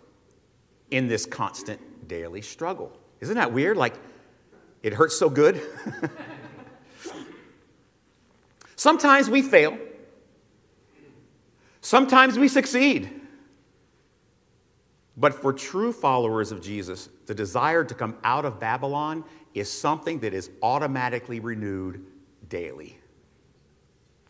in 0.89 1.09
this 1.09 1.25
constant 1.25 2.07
daily 2.07 2.41
struggle. 2.41 2.97
Isn't 3.19 3.35
that 3.35 3.51
weird? 3.51 3.75
Like, 3.75 3.95
it 4.83 4.93
hurts 4.93 5.19
so 5.19 5.29
good. 5.29 5.61
Sometimes 8.77 9.29
we 9.29 9.41
fail. 9.41 9.77
Sometimes 11.81 12.39
we 12.39 12.47
succeed. 12.47 13.09
But 15.17 15.33
for 15.33 15.51
true 15.51 15.91
followers 15.91 16.53
of 16.53 16.61
Jesus, 16.61 17.09
the 17.25 17.35
desire 17.35 17.83
to 17.83 17.93
come 17.93 18.15
out 18.23 18.45
of 18.45 18.61
Babylon 18.61 19.25
is 19.53 19.69
something 19.69 20.19
that 20.19 20.33
is 20.33 20.51
automatically 20.63 21.41
renewed 21.41 22.05
daily. 22.47 22.98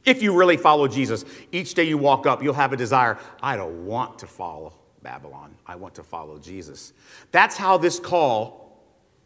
If 0.10 0.24
you 0.24 0.36
really 0.36 0.58
follow 0.58 0.88
Jesus, 0.88 1.24
each 1.52 1.76
day 1.76 1.84
you 1.84 1.96
walk 1.96 2.26
up, 2.26 2.42
you'll 2.42 2.56
have 2.56 2.74
a 2.74 2.78
desire 2.78 3.20
I 3.44 3.56
don't 3.56 3.86
want 3.86 4.18
to 4.20 4.28
follow 4.28 4.74
Babylon. 5.04 5.54
I 5.68 5.76
want 5.76 5.94
to 5.96 6.04
follow 6.04 6.40
Jesus. 6.40 6.94
That's 7.32 7.56
how 7.56 7.78
this 7.78 8.00
call, 8.00 8.82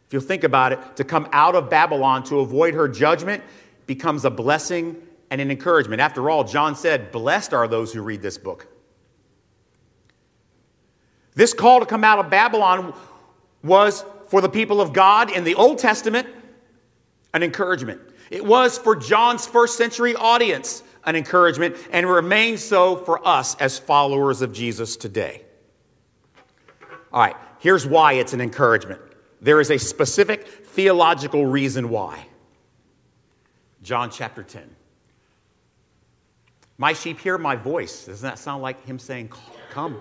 if 0.06 0.12
you 0.12 0.20
think 0.20 0.44
about 0.44 0.72
it, 0.72 0.96
to 0.96 1.04
come 1.04 1.26
out 1.32 1.54
of 1.54 1.70
Babylon 1.70 2.22
to 2.24 2.40
avoid 2.40 2.74
her 2.74 2.86
judgment 2.86 3.42
becomes 3.86 4.26
a 4.26 4.30
blessing 4.30 4.96
and 5.30 5.40
an 5.40 5.50
encouragement. 5.50 6.02
After 6.02 6.28
all, 6.28 6.44
John 6.44 6.76
said, 6.76 7.10
Blessed 7.10 7.54
are 7.54 7.66
those 7.66 7.94
who 7.94 8.02
read 8.02 8.20
this 8.20 8.36
book. 8.36 8.66
This 11.34 11.54
call 11.54 11.80
to 11.80 11.86
come 11.86 12.04
out 12.04 12.18
of 12.18 12.28
Babylon 12.28 12.94
was 13.62 14.04
for 14.28 14.42
the 14.42 14.50
people 14.50 14.82
of 14.82 14.92
God 14.92 15.30
in 15.30 15.44
the 15.44 15.54
Old 15.54 15.78
Testament 15.78 16.28
an 17.32 17.42
encouragement. 17.42 18.02
It 18.30 18.44
was 18.44 18.78
for 18.78 18.96
John's 18.96 19.46
first 19.46 19.76
century 19.76 20.14
audience 20.14 20.82
an 21.04 21.16
encouragement 21.16 21.76
and 21.90 22.08
remains 22.08 22.62
so 22.62 22.96
for 22.96 23.26
us 23.26 23.54
as 23.56 23.78
followers 23.78 24.42
of 24.42 24.52
Jesus 24.52 24.96
today. 24.96 25.42
All 27.12 27.20
right, 27.20 27.36
here's 27.58 27.86
why 27.86 28.14
it's 28.14 28.32
an 28.32 28.40
encouragement. 28.40 29.00
There 29.40 29.60
is 29.60 29.70
a 29.70 29.78
specific 29.78 30.48
theological 30.48 31.46
reason 31.46 31.90
why. 31.90 32.26
John 33.82 34.10
chapter 34.10 34.42
10. 34.42 34.74
My 36.78 36.92
sheep 36.92 37.20
hear 37.20 37.38
my 37.38 37.54
voice. 37.54 38.06
Doesn't 38.06 38.28
that 38.28 38.38
sound 38.38 38.62
like 38.62 38.84
him 38.84 38.98
saying, 38.98 39.30
Come, 39.70 40.00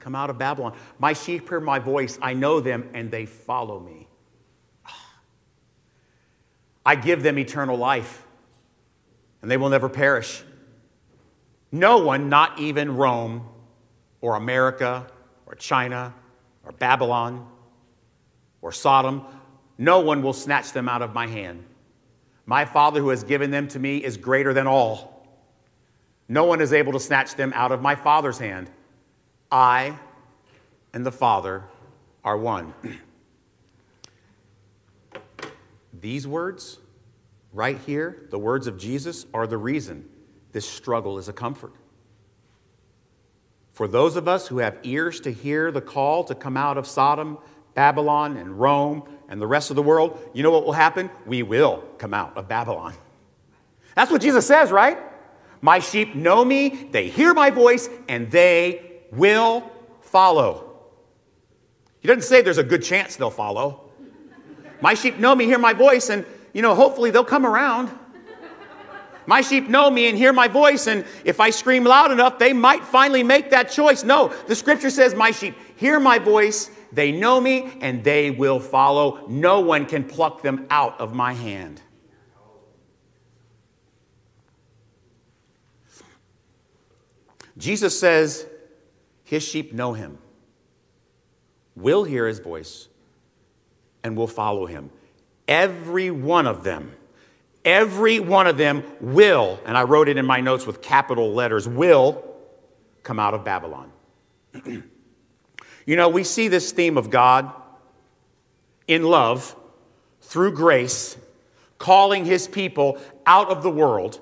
come 0.00 0.14
out 0.14 0.30
of 0.30 0.38
Babylon? 0.38 0.76
My 0.98 1.12
sheep 1.12 1.48
hear 1.48 1.60
my 1.60 1.78
voice. 1.78 2.18
I 2.22 2.32
know 2.32 2.60
them 2.60 2.88
and 2.94 3.10
they 3.10 3.26
follow 3.26 3.78
me. 3.78 3.97
I 6.88 6.94
give 6.94 7.22
them 7.22 7.38
eternal 7.38 7.76
life, 7.76 8.26
and 9.42 9.50
they 9.50 9.58
will 9.58 9.68
never 9.68 9.90
perish. 9.90 10.42
No 11.70 11.98
one, 11.98 12.30
not 12.30 12.58
even 12.58 12.96
Rome 12.96 13.46
or 14.22 14.36
America 14.36 15.06
or 15.44 15.54
China 15.54 16.14
or 16.64 16.72
Babylon 16.72 17.46
or 18.62 18.72
Sodom, 18.72 19.26
no 19.76 20.00
one 20.00 20.22
will 20.22 20.32
snatch 20.32 20.72
them 20.72 20.88
out 20.88 21.02
of 21.02 21.12
my 21.12 21.26
hand. 21.26 21.62
My 22.46 22.64
Father 22.64 23.00
who 23.00 23.10
has 23.10 23.22
given 23.22 23.50
them 23.50 23.68
to 23.68 23.78
me 23.78 23.98
is 23.98 24.16
greater 24.16 24.54
than 24.54 24.66
all. 24.66 25.28
No 26.26 26.44
one 26.44 26.62
is 26.62 26.72
able 26.72 26.94
to 26.94 27.00
snatch 27.00 27.34
them 27.34 27.52
out 27.54 27.70
of 27.70 27.82
my 27.82 27.96
Father's 27.96 28.38
hand. 28.38 28.70
I 29.52 29.98
and 30.94 31.04
the 31.04 31.12
Father 31.12 31.64
are 32.24 32.38
one. 32.38 32.72
These 36.00 36.26
words, 36.26 36.78
right 37.52 37.78
here, 37.86 38.26
the 38.30 38.38
words 38.38 38.66
of 38.66 38.78
Jesus, 38.78 39.26
are 39.34 39.46
the 39.46 39.58
reason 39.58 40.08
this 40.52 40.68
struggle 40.68 41.18
is 41.18 41.28
a 41.28 41.32
comfort. 41.32 41.72
For 43.72 43.86
those 43.86 44.16
of 44.16 44.26
us 44.26 44.48
who 44.48 44.58
have 44.58 44.78
ears 44.82 45.20
to 45.20 45.32
hear 45.32 45.70
the 45.70 45.80
call 45.80 46.24
to 46.24 46.34
come 46.34 46.56
out 46.56 46.78
of 46.78 46.86
Sodom, 46.86 47.38
Babylon, 47.74 48.36
and 48.36 48.58
Rome, 48.58 49.04
and 49.28 49.40
the 49.40 49.46
rest 49.46 49.70
of 49.70 49.76
the 49.76 49.82
world, 49.82 50.18
you 50.32 50.42
know 50.42 50.50
what 50.50 50.64
will 50.64 50.72
happen? 50.72 51.10
We 51.26 51.42
will 51.42 51.84
come 51.98 52.12
out 52.12 52.36
of 52.36 52.48
Babylon. 52.48 52.94
That's 53.94 54.10
what 54.10 54.20
Jesus 54.20 54.46
says, 54.46 54.70
right? 54.70 54.98
My 55.60 55.78
sheep 55.80 56.14
know 56.14 56.44
me, 56.44 56.88
they 56.90 57.08
hear 57.08 57.34
my 57.34 57.50
voice, 57.50 57.88
and 58.08 58.30
they 58.30 59.00
will 59.12 59.70
follow. 60.00 60.80
He 62.00 62.08
doesn't 62.08 62.22
say 62.22 62.42
there's 62.42 62.58
a 62.58 62.64
good 62.64 62.82
chance 62.82 63.16
they'll 63.16 63.30
follow. 63.30 63.87
My 64.80 64.94
sheep 64.94 65.18
know 65.18 65.34
me, 65.34 65.44
hear 65.44 65.58
my 65.58 65.72
voice, 65.72 66.08
and, 66.10 66.24
you 66.52 66.62
know, 66.62 66.74
hopefully 66.74 67.10
they'll 67.10 67.24
come 67.24 67.46
around. 67.46 67.90
My 69.28 69.42
sheep 69.42 69.68
know 69.68 69.90
me 69.90 70.08
and 70.08 70.16
hear 70.16 70.32
my 70.32 70.48
voice, 70.48 70.86
and 70.86 71.04
if 71.22 71.38
I 71.38 71.50
scream 71.50 71.84
loud 71.84 72.10
enough, 72.10 72.38
they 72.38 72.54
might 72.54 72.82
finally 72.82 73.22
make 73.22 73.50
that 73.50 73.70
choice. 73.70 74.02
No, 74.02 74.32
the 74.46 74.56
scripture 74.56 74.88
says, 74.88 75.14
My 75.14 75.32
sheep 75.32 75.54
hear 75.76 76.00
my 76.00 76.18
voice, 76.18 76.70
they 76.92 77.12
know 77.12 77.38
me, 77.38 77.76
and 77.82 78.02
they 78.02 78.30
will 78.30 78.58
follow. 78.58 79.26
No 79.28 79.60
one 79.60 79.84
can 79.84 80.04
pluck 80.04 80.40
them 80.40 80.66
out 80.70 80.98
of 80.98 81.14
my 81.14 81.34
hand. 81.34 81.82
Jesus 87.58 88.00
says, 88.00 88.46
His 89.24 89.42
sheep 89.42 89.74
know 89.74 89.92
him, 89.92 90.16
will 91.76 92.04
hear 92.04 92.26
his 92.26 92.38
voice, 92.38 92.88
and 94.02 94.16
will 94.16 94.26
follow 94.26 94.66
him. 94.66 94.90
Every 95.46 96.10
one 96.10 96.46
of 96.46 96.64
them, 96.64 96.94
every 97.64 98.20
one 98.20 98.46
of 98.46 98.56
them 98.56 98.84
will, 99.00 99.58
and 99.64 99.76
I 99.76 99.82
wrote 99.84 100.08
it 100.08 100.16
in 100.16 100.26
my 100.26 100.40
notes 100.40 100.66
with 100.66 100.82
capital 100.82 101.32
letters, 101.32 101.68
will 101.68 102.24
come 103.02 103.18
out 103.18 103.34
of 103.34 103.44
Babylon. 103.44 103.90
you 104.64 105.96
know, 105.96 106.08
we 106.08 106.24
see 106.24 106.48
this 106.48 106.72
theme 106.72 106.98
of 106.98 107.10
God 107.10 107.52
in 108.86 109.02
love 109.04 109.56
through 110.20 110.52
grace, 110.52 111.16
calling 111.78 112.24
his 112.24 112.46
people 112.46 112.98
out 113.24 113.50
of 113.50 113.62
the 113.62 113.70
world. 113.70 114.20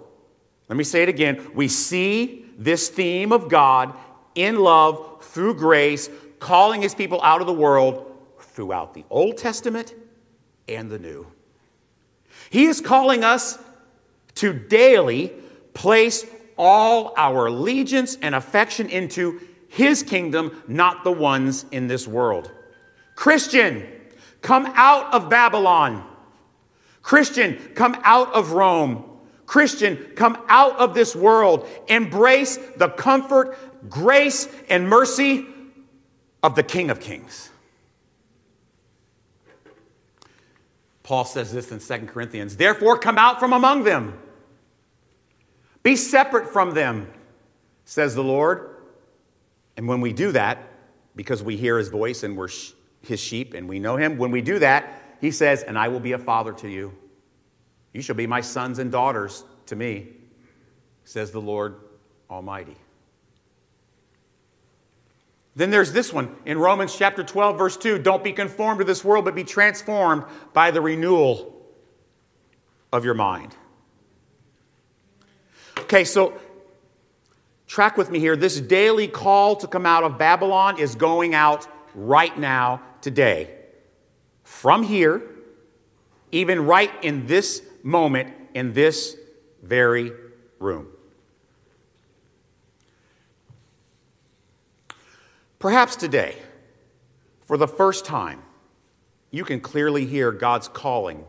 Let 0.69 0.77
me 0.77 0.85
say 0.85 1.03
it 1.03 1.09
again. 1.09 1.51
We 1.55 1.69
see 1.69 2.47
this 2.57 2.89
theme 2.89 3.33
of 3.33 3.49
God 3.49 3.95
in 4.35 4.61
love 4.61 5.25
through 5.25 5.55
grace, 5.55 6.09
calling 6.39 6.83
his 6.83 6.95
people 6.95 7.21
out 7.23 7.41
of 7.41 7.47
the 7.47 7.53
world 7.53 8.06
throughout 8.57 8.95
the 8.95 9.05
Old 9.11 9.37
Testament 9.37 9.95
and 10.67 10.91
the 10.91 10.99
New. 10.99 11.27
He 12.49 12.65
is 12.65 12.81
calling 12.81 13.23
us 13.23 13.59
to 14.37 14.53
daily 14.53 15.33
place 15.75 16.25
all 16.57 17.13
our 17.19 17.47
allegiance 17.47 18.17
and 18.23 18.35
affection 18.35 18.89
into 18.89 19.41
His 19.69 20.03
kingdom, 20.03 20.63
not 20.67 21.05
the 21.05 21.13
ones 21.13 21.67
in 21.71 21.87
this 21.87 22.09
world. 22.09 22.51
Christian, 23.15 23.87
come 24.41 24.67
out 24.75 25.13
of 25.13 25.29
Babylon. 25.29 26.05
Christian, 27.03 27.59
come 27.75 27.97
out 28.05 28.33
of 28.33 28.53
Rome. 28.53 29.05
Christian, 29.45 29.97
come 30.17 30.43
out 30.49 30.79
of 30.79 30.95
this 30.95 31.15
world. 31.15 31.69
Embrace 31.89 32.57
the 32.77 32.89
comfort, 32.89 33.57
grace, 33.91 34.49
and 34.69 34.89
mercy 34.89 35.47
of 36.43 36.55
the 36.55 36.63
King 36.63 36.91
of 36.91 37.01
Kings. 37.01 37.51
Paul 41.07 41.25
says 41.25 41.53
this 41.53 41.71
in 41.71 41.79
2 41.79 42.07
Corinthians 42.07 42.57
Therefore, 42.57 42.99
come 42.99 43.17
out 43.17 43.39
from 43.39 43.53
among 43.53 43.85
them. 43.85 44.19
Be 45.85 45.95
separate 45.95 46.53
from 46.53 46.75
them, 46.75 47.09
says 47.85 48.17
the 48.17 48.25
Lord. 48.25 48.75
And 49.77 49.87
when 49.87 50.01
we 50.01 50.13
do 50.13 50.33
that, 50.33 50.59
because 51.15 51.45
we 51.45 51.57
hear 51.57 51.79
his 51.79 51.91
voice 51.91 52.25
and 52.25 52.37
we're 52.37 52.49
his 53.03 53.21
sheep 53.21 53.55
and 53.55 53.69
we 53.69 53.79
know 53.79 53.97
him. 53.97 54.19
When 54.19 54.33
we 54.33 54.43
do 54.43 54.59
that, 54.59 55.01
he 55.21 55.31
says, 55.31 55.63
And 55.63 55.79
I 55.79 55.87
will 55.87 56.01
be 56.01 56.11
a 56.13 56.19
father 56.19 56.53
to 56.55 56.69
you. 56.69 56.93
You 57.93 58.03
shall 58.03 58.17
be 58.17 58.27
my 58.27 58.41
sons 58.41 58.81
and 58.81 58.91
daughters 58.91 59.45
to 59.67 59.77
me, 59.77 60.09
says 61.05 61.31
the 61.31 61.41
Lord 61.41 61.77
Almighty. 62.29 62.77
Then 65.57 65.71
there's 65.71 65.91
this 65.91 66.13
one 66.13 66.37
in 66.45 66.59
Romans 66.59 66.95
chapter 66.95 67.25
12, 67.25 67.57
verse 67.57 67.77
2 67.79 67.99
Don't 67.99 68.23
be 68.23 68.33
conformed 68.33 68.79
to 68.79 68.85
this 68.85 69.03
world, 69.03 69.25
but 69.25 69.35
be 69.35 69.43
transformed 69.43 70.25
by 70.53 70.71
the 70.71 70.83
renewal 70.83 71.53
of 72.93 73.05
your 73.05 73.15
mind. 73.15 73.57
Okay, 75.79 76.05
so 76.05 76.39
track 77.67 77.97
with 77.97 78.11
me 78.11 78.19
here. 78.19 78.37
This 78.37 78.61
daily 78.61 79.09
call 79.09 79.57
to 79.57 79.67
come 79.67 79.87
out 79.87 80.05
of 80.05 80.19
Babylon 80.19 80.79
is 80.79 80.95
going 80.95 81.35
out 81.35 81.67
right 81.95 82.39
now, 82.39 82.83
today. 83.01 83.51
From 84.45 84.83
here, 84.83 85.23
even 86.33 86.67
right 86.67 86.93
in 87.03 87.27
this 87.27 87.63
moment, 87.83 88.35
in 88.53 88.75
this 88.75 89.17
very 89.63 90.13
room. 90.59 90.89
Perhaps 95.59 95.97
today, 95.97 96.37
for 97.41 97.57
the 97.57 97.69
first 97.69 98.05
time, 98.05 98.43
you 99.31 99.45
can 99.45 99.61
clearly 99.61 100.05
hear 100.07 100.33
God's 100.33 100.69
calling 100.69 101.25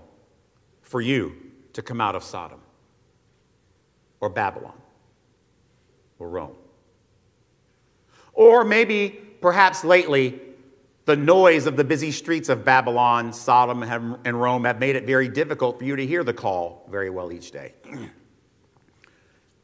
for 0.81 1.01
you 1.01 1.35
to 1.73 1.81
come 1.81 2.01
out 2.01 2.15
of 2.15 2.23
Sodom 2.23 2.59
or 4.19 4.29
Babylon 4.29 4.73
or 6.19 6.29
Rome. 6.29 6.55
Or 8.33 8.63
maybe, 8.63 9.09
perhaps 9.41 9.83
lately, 9.83 10.39
the 11.05 11.15
noise 11.15 11.65
of 11.65 11.77
the 11.77 11.83
busy 11.83 12.11
streets 12.11 12.49
of 12.49 12.65
Babylon, 12.65 13.31
Sodom, 13.31 13.81
and 13.83 14.41
Rome 14.41 14.65
have 14.65 14.79
made 14.79 14.95
it 14.95 15.05
very 15.05 15.29
difficult 15.29 15.79
for 15.79 15.85
you 15.85 15.95
to 15.95 16.05
hear 16.05 16.23
the 16.23 16.33
call 16.33 16.85
very 16.91 17.09
well 17.09 17.31
each 17.31 17.51
day. 17.51 17.73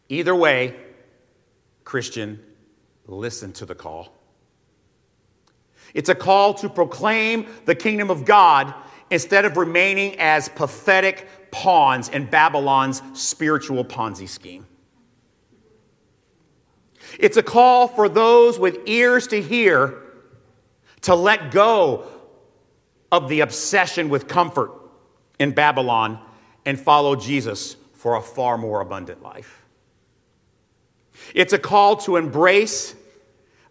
Either 0.09 0.33
way, 0.35 0.75
Christian, 1.83 2.41
listen 3.07 3.51
to 3.53 3.65
the 3.65 3.75
call. 3.75 4.13
It's 5.93 6.09
a 6.09 6.15
call 6.15 6.53
to 6.55 6.69
proclaim 6.69 7.47
the 7.65 7.75
kingdom 7.75 8.09
of 8.09 8.25
God 8.25 8.73
instead 9.09 9.45
of 9.45 9.57
remaining 9.57 10.19
as 10.19 10.49
pathetic 10.49 11.51
pawns 11.51 12.09
in 12.09 12.25
Babylon's 12.25 13.01
spiritual 13.13 13.85
Ponzi 13.85 14.27
scheme. 14.27 14.65
It's 17.19 17.37
a 17.37 17.43
call 17.43 17.87
for 17.87 18.09
those 18.09 18.57
with 18.57 18.79
ears 18.87 19.27
to 19.27 19.41
hear 19.41 20.01
to 21.01 21.13
let 21.13 21.51
go 21.51 22.07
of 23.11 23.29
the 23.29 23.41
obsession 23.41 24.09
with 24.09 24.27
comfort 24.27 24.71
in 25.37 25.51
Babylon 25.51 26.19
and 26.65 26.79
follow 26.79 27.15
Jesus 27.15 27.75
for 27.93 28.15
a 28.15 28.21
far 28.21 28.57
more 28.57 28.81
abundant 28.81 29.21
life. 29.21 29.63
It's 31.35 31.53
a 31.53 31.59
call 31.59 31.97
to 31.97 32.15
embrace 32.15 32.95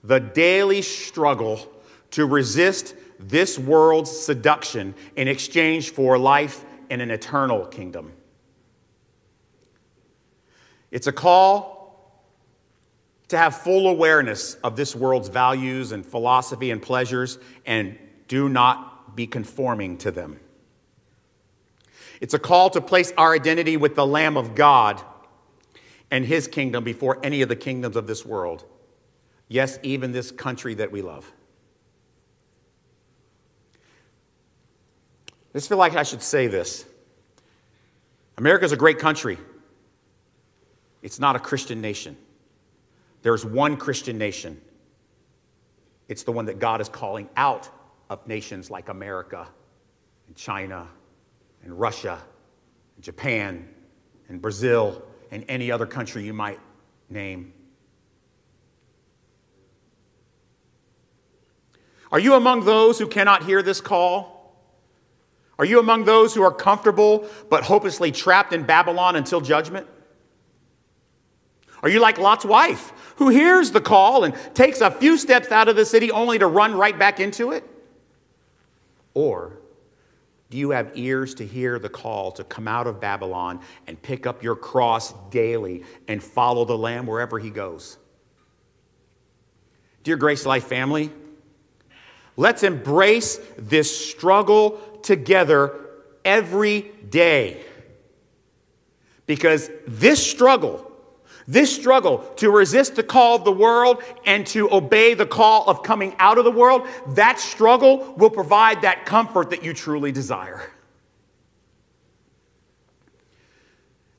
the 0.05 0.21
daily 0.21 0.83
struggle 0.83 1.72
to 2.13 2.27
resist 2.27 2.95
this 3.19 3.59
world's 3.59 4.11
seduction 4.11 4.95
in 5.17 5.29
exchange 5.29 5.91
for 5.91 6.19
life 6.19 6.65
in 6.91 7.01
an 7.01 7.11
eternal 7.11 7.67
kingdom. 7.67 8.13
It's 10.91 11.07
a 11.07 11.13
call 11.13 11.83
to 13.29 13.39
have 13.39 13.57
full 13.57 13.89
awareness 13.89 14.55
of 14.57 14.77
this 14.77 14.95
world's 14.95 15.29
values 15.29 15.93
and 15.93 16.05
philosophy 16.05 16.71
and 16.71 16.83
pleasures 16.83 17.39
and 17.65 17.99
do 18.29 18.49
not 18.49 19.17
be 19.17 19.27
conforming 19.27 19.97
to 19.99 20.11
them. 20.11 20.39
It's 22.21 22.35
a 22.35 22.39
call 22.39 22.71
to 22.71 22.81
place 22.81 23.13
our 23.17 23.35
identity 23.35 23.77
with 23.77 23.95
the 23.95 24.07
Lamb 24.07 24.37
of 24.37 24.55
God 24.55 25.03
and 26.11 26.27
his 26.27 26.47
kingdom 26.47 26.85
before 26.85 27.19
any 27.23 27.41
of 27.41 27.49
the 27.49 27.57
kingdoms 27.57 27.97
of 27.97 28.07
this 28.07 28.27
world. 28.27 28.65
Yes, 29.49 29.79
even 29.83 30.13
this 30.13 30.31
country 30.31 30.75
that 30.75 30.93
we 30.93 31.01
love. 31.01 31.33
I 35.53 35.59
just 35.59 35.69
feel 35.69 35.79
like 35.79 35.97
I 35.97 36.03
should 36.03 36.23
say 36.23 36.47
this. 36.47 36.87
America's 38.39 38.73
a 38.73 38.77
great 38.77 38.99
country. 38.99 39.39
It's 41.03 41.19
not 41.19 41.37
a 41.37 41.39
Christian 41.39 41.81
nation. 41.81 42.17
There's 43.21 43.45
one 43.45 43.77
Christian 43.77 44.17
nation. 44.17 44.61
It's 46.09 46.23
the 46.23 46.33
one 46.33 46.47
that 46.47 46.59
God 46.59 46.81
is 46.81 46.89
calling 46.89 47.29
out 47.37 47.69
of 48.09 48.27
nations 48.27 48.71
like 48.71 48.89
America 48.89 49.47
and 50.27 50.37
China 50.37 50.89
and 51.63 51.79
Russia 51.79 52.19
and 52.97 53.05
Japan 53.05 53.69
and 54.29 54.41
Brazil 54.41 55.03
and 55.31 55.45
any 55.49 55.71
other 55.71 55.87
country 55.87 56.25
you 56.25 56.33
might 56.33 56.61
name. 57.11 57.53
Are 62.11 62.19
you 62.19 62.35
among 62.35 62.65
those 62.65 62.99
who 62.99 63.07
cannot 63.07 63.45
hear 63.45 63.63
this 63.63 63.81
call? 63.81 64.42
Are 65.63 65.65
you 65.65 65.79
among 65.79 66.03
those 66.03 66.35
who 66.35 66.43
are 66.43 66.51
comfortable 66.51 67.25
but 67.49 67.63
hopelessly 67.63 68.11
trapped 68.11 68.53
in 68.53 68.65
Babylon 68.65 69.15
until 69.15 69.41
judgment? 69.41 69.87
Are 71.85 71.89
you 71.89 72.01
like 72.01 72.19
Lot's 72.19 72.45
wife, 72.45 72.93
who 73.15 73.29
hears 73.29 73.71
the 73.71 73.81
call 73.81 74.25
and 74.25 74.35
takes 74.55 74.81
a 74.81 74.91
few 74.91 75.17
steps 75.17 75.53
out 75.53 75.69
of 75.69 75.77
the 75.77 75.85
city 75.85 76.11
only 76.11 76.37
to 76.41 76.49
run 76.49 76.75
right 76.75 76.99
back 76.99 77.21
into 77.21 77.53
it? 77.53 77.63
Or 79.15 79.61
do 80.51 80.59
you 80.59 80.71
have 80.71 80.91
ears 80.97 81.33
to 81.37 81.47
hear 81.47 81.79
the 81.79 81.89
call 81.89 82.33
to 82.33 82.43
come 82.43 82.67
out 82.67 82.89
of 82.89 83.01
Babylon 83.01 83.61
and 83.87 84.03
pick 84.03 84.27
up 84.27 84.43
your 84.43 84.57
cross 84.57 85.15
daily 85.31 85.85
and 86.09 86.21
follow 86.21 86.65
the 86.65 86.77
Lamb 86.77 87.07
wherever 87.07 87.39
he 87.39 87.51
goes? 87.51 87.99
Dear 90.03 90.17
Grace 90.17 90.45
Life 90.45 90.65
family, 90.65 91.13
let's 92.37 92.63
embrace 92.63 93.39
this 93.59 94.11
struggle 94.11 94.81
together 95.03 95.79
every 96.25 96.91
day. 97.09 97.65
Because 99.27 99.71
this 99.87 100.25
struggle, 100.25 100.91
this 101.47 101.75
struggle 101.75 102.19
to 102.37 102.51
resist 102.51 102.97
the 102.97 103.03
call 103.03 103.37
of 103.37 103.45
the 103.45 103.53
world 103.53 104.03
and 104.25 104.47
to 104.49 104.73
obey 104.73 105.15
the 105.15 105.27
call 105.27 105.69
of 105.69 105.83
coming 105.83 106.15
out 106.19 106.39
of 106.39 106.45
the 106.45 106.51
world, 106.51 106.87
that 107.09 107.39
struggle 107.39 108.15
will 108.17 108.31
provide 108.31 108.83
that 108.83 109.07
comfort 109.07 109.51
that 109.51 109.65
you 109.65 109.73
truly 109.73 110.13
desire. 110.13 110.71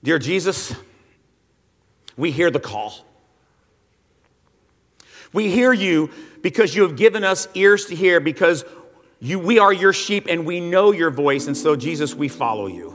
Dear 0.03 0.19
Jesus, 0.19 0.75
we 2.17 2.31
hear 2.31 2.51
the 2.51 2.59
call. 2.59 2.93
We 5.31 5.49
hear 5.49 5.73
you 5.73 6.11
because 6.43 6.75
you 6.75 6.83
have 6.83 6.95
given 6.95 7.23
us 7.23 7.47
ears 7.55 7.85
to 7.85 7.95
hear, 7.95 8.19
because 8.19 8.63
you, 9.19 9.39
we 9.39 9.57
are 9.57 9.73
your 9.73 9.93
sheep 9.93 10.27
and 10.29 10.45
we 10.45 10.59
know 10.59 10.91
your 10.91 11.09
voice, 11.09 11.47
and 11.47 11.57
so, 11.57 11.75
Jesus, 11.75 12.13
we 12.13 12.27
follow 12.27 12.67
you. 12.67 12.91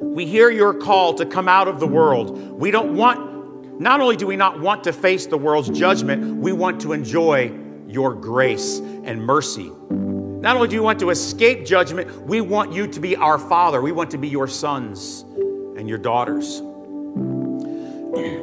We 0.00 0.26
hear 0.26 0.50
your 0.50 0.74
call 0.74 1.14
to 1.14 1.26
come 1.26 1.48
out 1.48 1.66
of 1.66 1.80
the 1.80 1.86
world. 1.86 2.38
We 2.38 2.70
don't 2.70 2.94
want, 2.94 3.80
not 3.80 4.00
only 4.00 4.16
do 4.16 4.26
we 4.26 4.36
not 4.36 4.60
want 4.60 4.84
to 4.84 4.92
face 4.92 5.26
the 5.26 5.38
world's 5.38 5.70
judgment, 5.70 6.36
we 6.36 6.52
want 6.52 6.82
to 6.82 6.92
enjoy 6.92 7.52
your 7.88 8.14
grace 8.14 8.78
and 8.78 9.22
mercy. 9.24 9.72
Not 9.90 10.56
only 10.56 10.68
do 10.68 10.76
we 10.76 10.80
want 10.84 11.00
to 11.00 11.08
escape 11.10 11.64
judgment, 11.64 12.26
we 12.26 12.42
want 12.42 12.72
you 12.72 12.86
to 12.86 13.00
be 13.00 13.16
our 13.16 13.38
Father. 13.38 13.80
We 13.80 13.92
want 13.92 14.10
to 14.10 14.18
be 14.18 14.28
your 14.28 14.48
sons 14.48 15.22
and 15.78 15.88
your 15.88 15.98
daughters. 15.98 16.60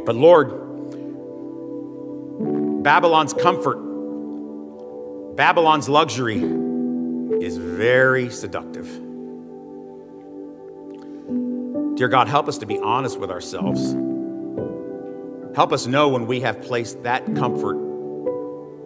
But 0.06 0.16
Lord, 0.16 0.64
Babylon's 2.84 3.34
comfort 3.34 3.78
Babylon's 5.36 5.90
luxury 5.90 6.38
is 7.42 7.58
very 7.58 8.30
seductive. 8.30 8.86
Dear 11.96 12.08
God, 12.08 12.28
help 12.28 12.48
us 12.48 12.60
to 12.60 12.68
be 12.68 12.78
honest 12.78 13.20
with 13.20 13.32
ourselves. 13.32 13.94
Help 15.56 15.74
us 15.74 15.88
know 15.88 16.10
when 16.10 16.28
we 16.28 16.42
have 16.42 16.62
placed 16.62 17.02
that 17.04 17.26
comfort 17.36 17.78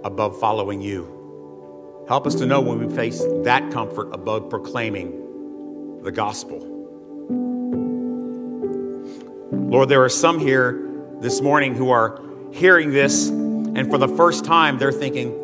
above 0.06 0.40
following 0.40 0.82
you. 0.82 2.06
Help 2.08 2.26
us 2.26 2.36
to 2.36 2.46
know 2.46 2.62
when 2.62 2.80
we 2.80 2.94
place 2.94 3.22
that 3.44 3.72
comfort 3.72 4.14
above 4.14 4.50
proclaiming 4.50 6.02
the 6.04 6.12
gospel. 6.12 6.60
Lord, 9.52 9.90
there 9.90 10.04
are 10.04 10.10
some 10.10 10.40
here 10.40 10.94
this 11.20 11.42
morning 11.42 11.76
who 11.76 11.90
are 11.90 12.22
hearing 12.54 12.92
this, 12.92 13.30
and 13.78 13.90
for 13.90 13.98
the 13.98 14.08
first 14.08 14.44
time, 14.44 14.78
they're 14.78 14.92
thinking, 14.92 15.44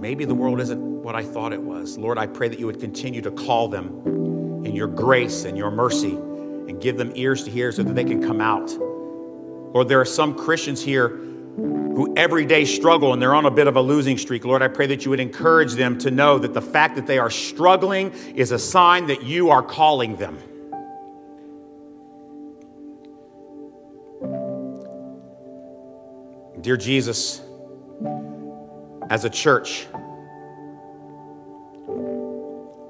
Maybe 0.00 0.24
the 0.24 0.34
world 0.34 0.60
isn't 0.60 1.02
what 1.02 1.16
I 1.16 1.24
thought 1.24 1.52
it 1.52 1.60
was. 1.60 1.98
Lord, 1.98 2.18
I 2.18 2.28
pray 2.28 2.46
that 2.46 2.60
you 2.60 2.66
would 2.66 2.78
continue 2.78 3.20
to 3.22 3.32
call 3.32 3.66
them 3.66 4.64
in 4.64 4.76
your 4.76 4.86
grace 4.86 5.44
and 5.44 5.58
your 5.58 5.72
mercy 5.72 6.12
and 6.12 6.80
give 6.80 6.96
them 6.96 7.10
ears 7.16 7.42
to 7.44 7.50
hear 7.50 7.72
so 7.72 7.82
that 7.82 7.96
they 7.96 8.04
can 8.04 8.22
come 8.22 8.40
out. 8.40 8.70
Lord, 9.74 9.88
there 9.88 10.00
are 10.00 10.04
some 10.04 10.36
Christians 10.36 10.80
here 10.80 11.08
who 11.08 12.14
every 12.16 12.46
day 12.46 12.64
struggle 12.64 13.12
and 13.12 13.20
they're 13.20 13.34
on 13.34 13.44
a 13.44 13.50
bit 13.50 13.66
of 13.66 13.74
a 13.74 13.80
losing 13.80 14.18
streak, 14.18 14.44
Lord, 14.44 14.62
I 14.62 14.68
pray 14.68 14.86
that 14.86 15.04
you 15.04 15.10
would 15.10 15.18
encourage 15.18 15.72
them 15.72 15.98
to 15.98 16.12
know 16.12 16.38
that 16.38 16.54
the 16.54 16.62
fact 16.62 16.94
that 16.94 17.08
they 17.08 17.18
are 17.18 17.30
struggling 17.30 18.12
is 18.36 18.52
a 18.52 18.58
sign 18.58 19.08
that 19.08 19.24
you 19.24 19.50
are 19.50 19.64
calling 19.64 20.14
them. 20.14 20.38
Dear 26.60 26.76
Jesus, 26.76 27.40
as 29.08 29.24
a 29.24 29.30
church, 29.30 29.86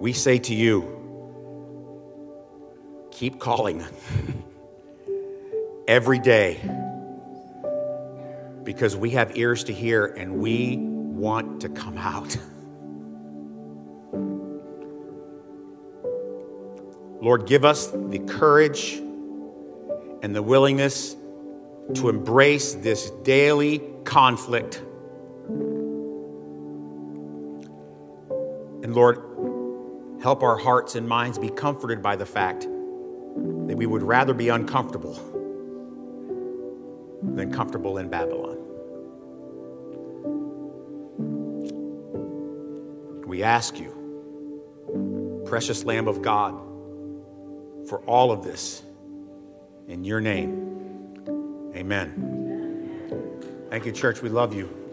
we 0.00 0.14
say 0.14 0.38
to 0.38 0.54
you, 0.54 0.94
keep 3.10 3.38
calling 3.38 3.84
every 5.88 6.18
day 6.18 6.60
because 8.64 8.96
we 8.96 9.10
have 9.10 9.36
ears 9.36 9.64
to 9.64 9.74
hear 9.74 10.06
and 10.06 10.38
we 10.38 10.78
want 10.78 11.60
to 11.60 11.68
come 11.68 11.98
out. 11.98 12.38
Lord, 17.20 17.46
give 17.46 17.66
us 17.66 17.88
the 17.88 18.20
courage 18.20 18.94
and 20.22 20.34
the 20.34 20.42
willingness 20.42 21.17
to 21.94 22.08
embrace 22.08 22.74
this 22.74 23.10
daily 23.22 23.82
conflict. 24.04 24.82
And 28.82 28.94
Lord, 28.94 29.18
help 30.22 30.42
our 30.42 30.56
hearts 30.56 30.94
and 30.94 31.08
minds 31.08 31.38
be 31.38 31.48
comforted 31.48 32.02
by 32.02 32.16
the 32.16 32.26
fact 32.26 32.62
that 32.62 33.76
we 33.76 33.86
would 33.86 34.02
rather 34.02 34.34
be 34.34 34.48
uncomfortable 34.48 35.14
than 37.22 37.52
comfortable 37.52 37.98
in 37.98 38.08
Babylon. 38.08 38.56
We 43.26 43.42
ask 43.42 43.78
you, 43.78 45.42
precious 45.46 45.84
Lamb 45.84 46.08
of 46.08 46.22
God, 46.22 46.54
for 47.88 48.00
all 48.06 48.32
of 48.32 48.42
this. 48.42 48.82
In 49.86 50.04
your 50.04 50.20
name, 50.20 50.67
amen. 51.78 53.68
Thank 53.70 53.86
you, 53.86 53.92
church. 53.92 54.22
We 54.22 54.28
love 54.28 54.54
you. 54.54 54.90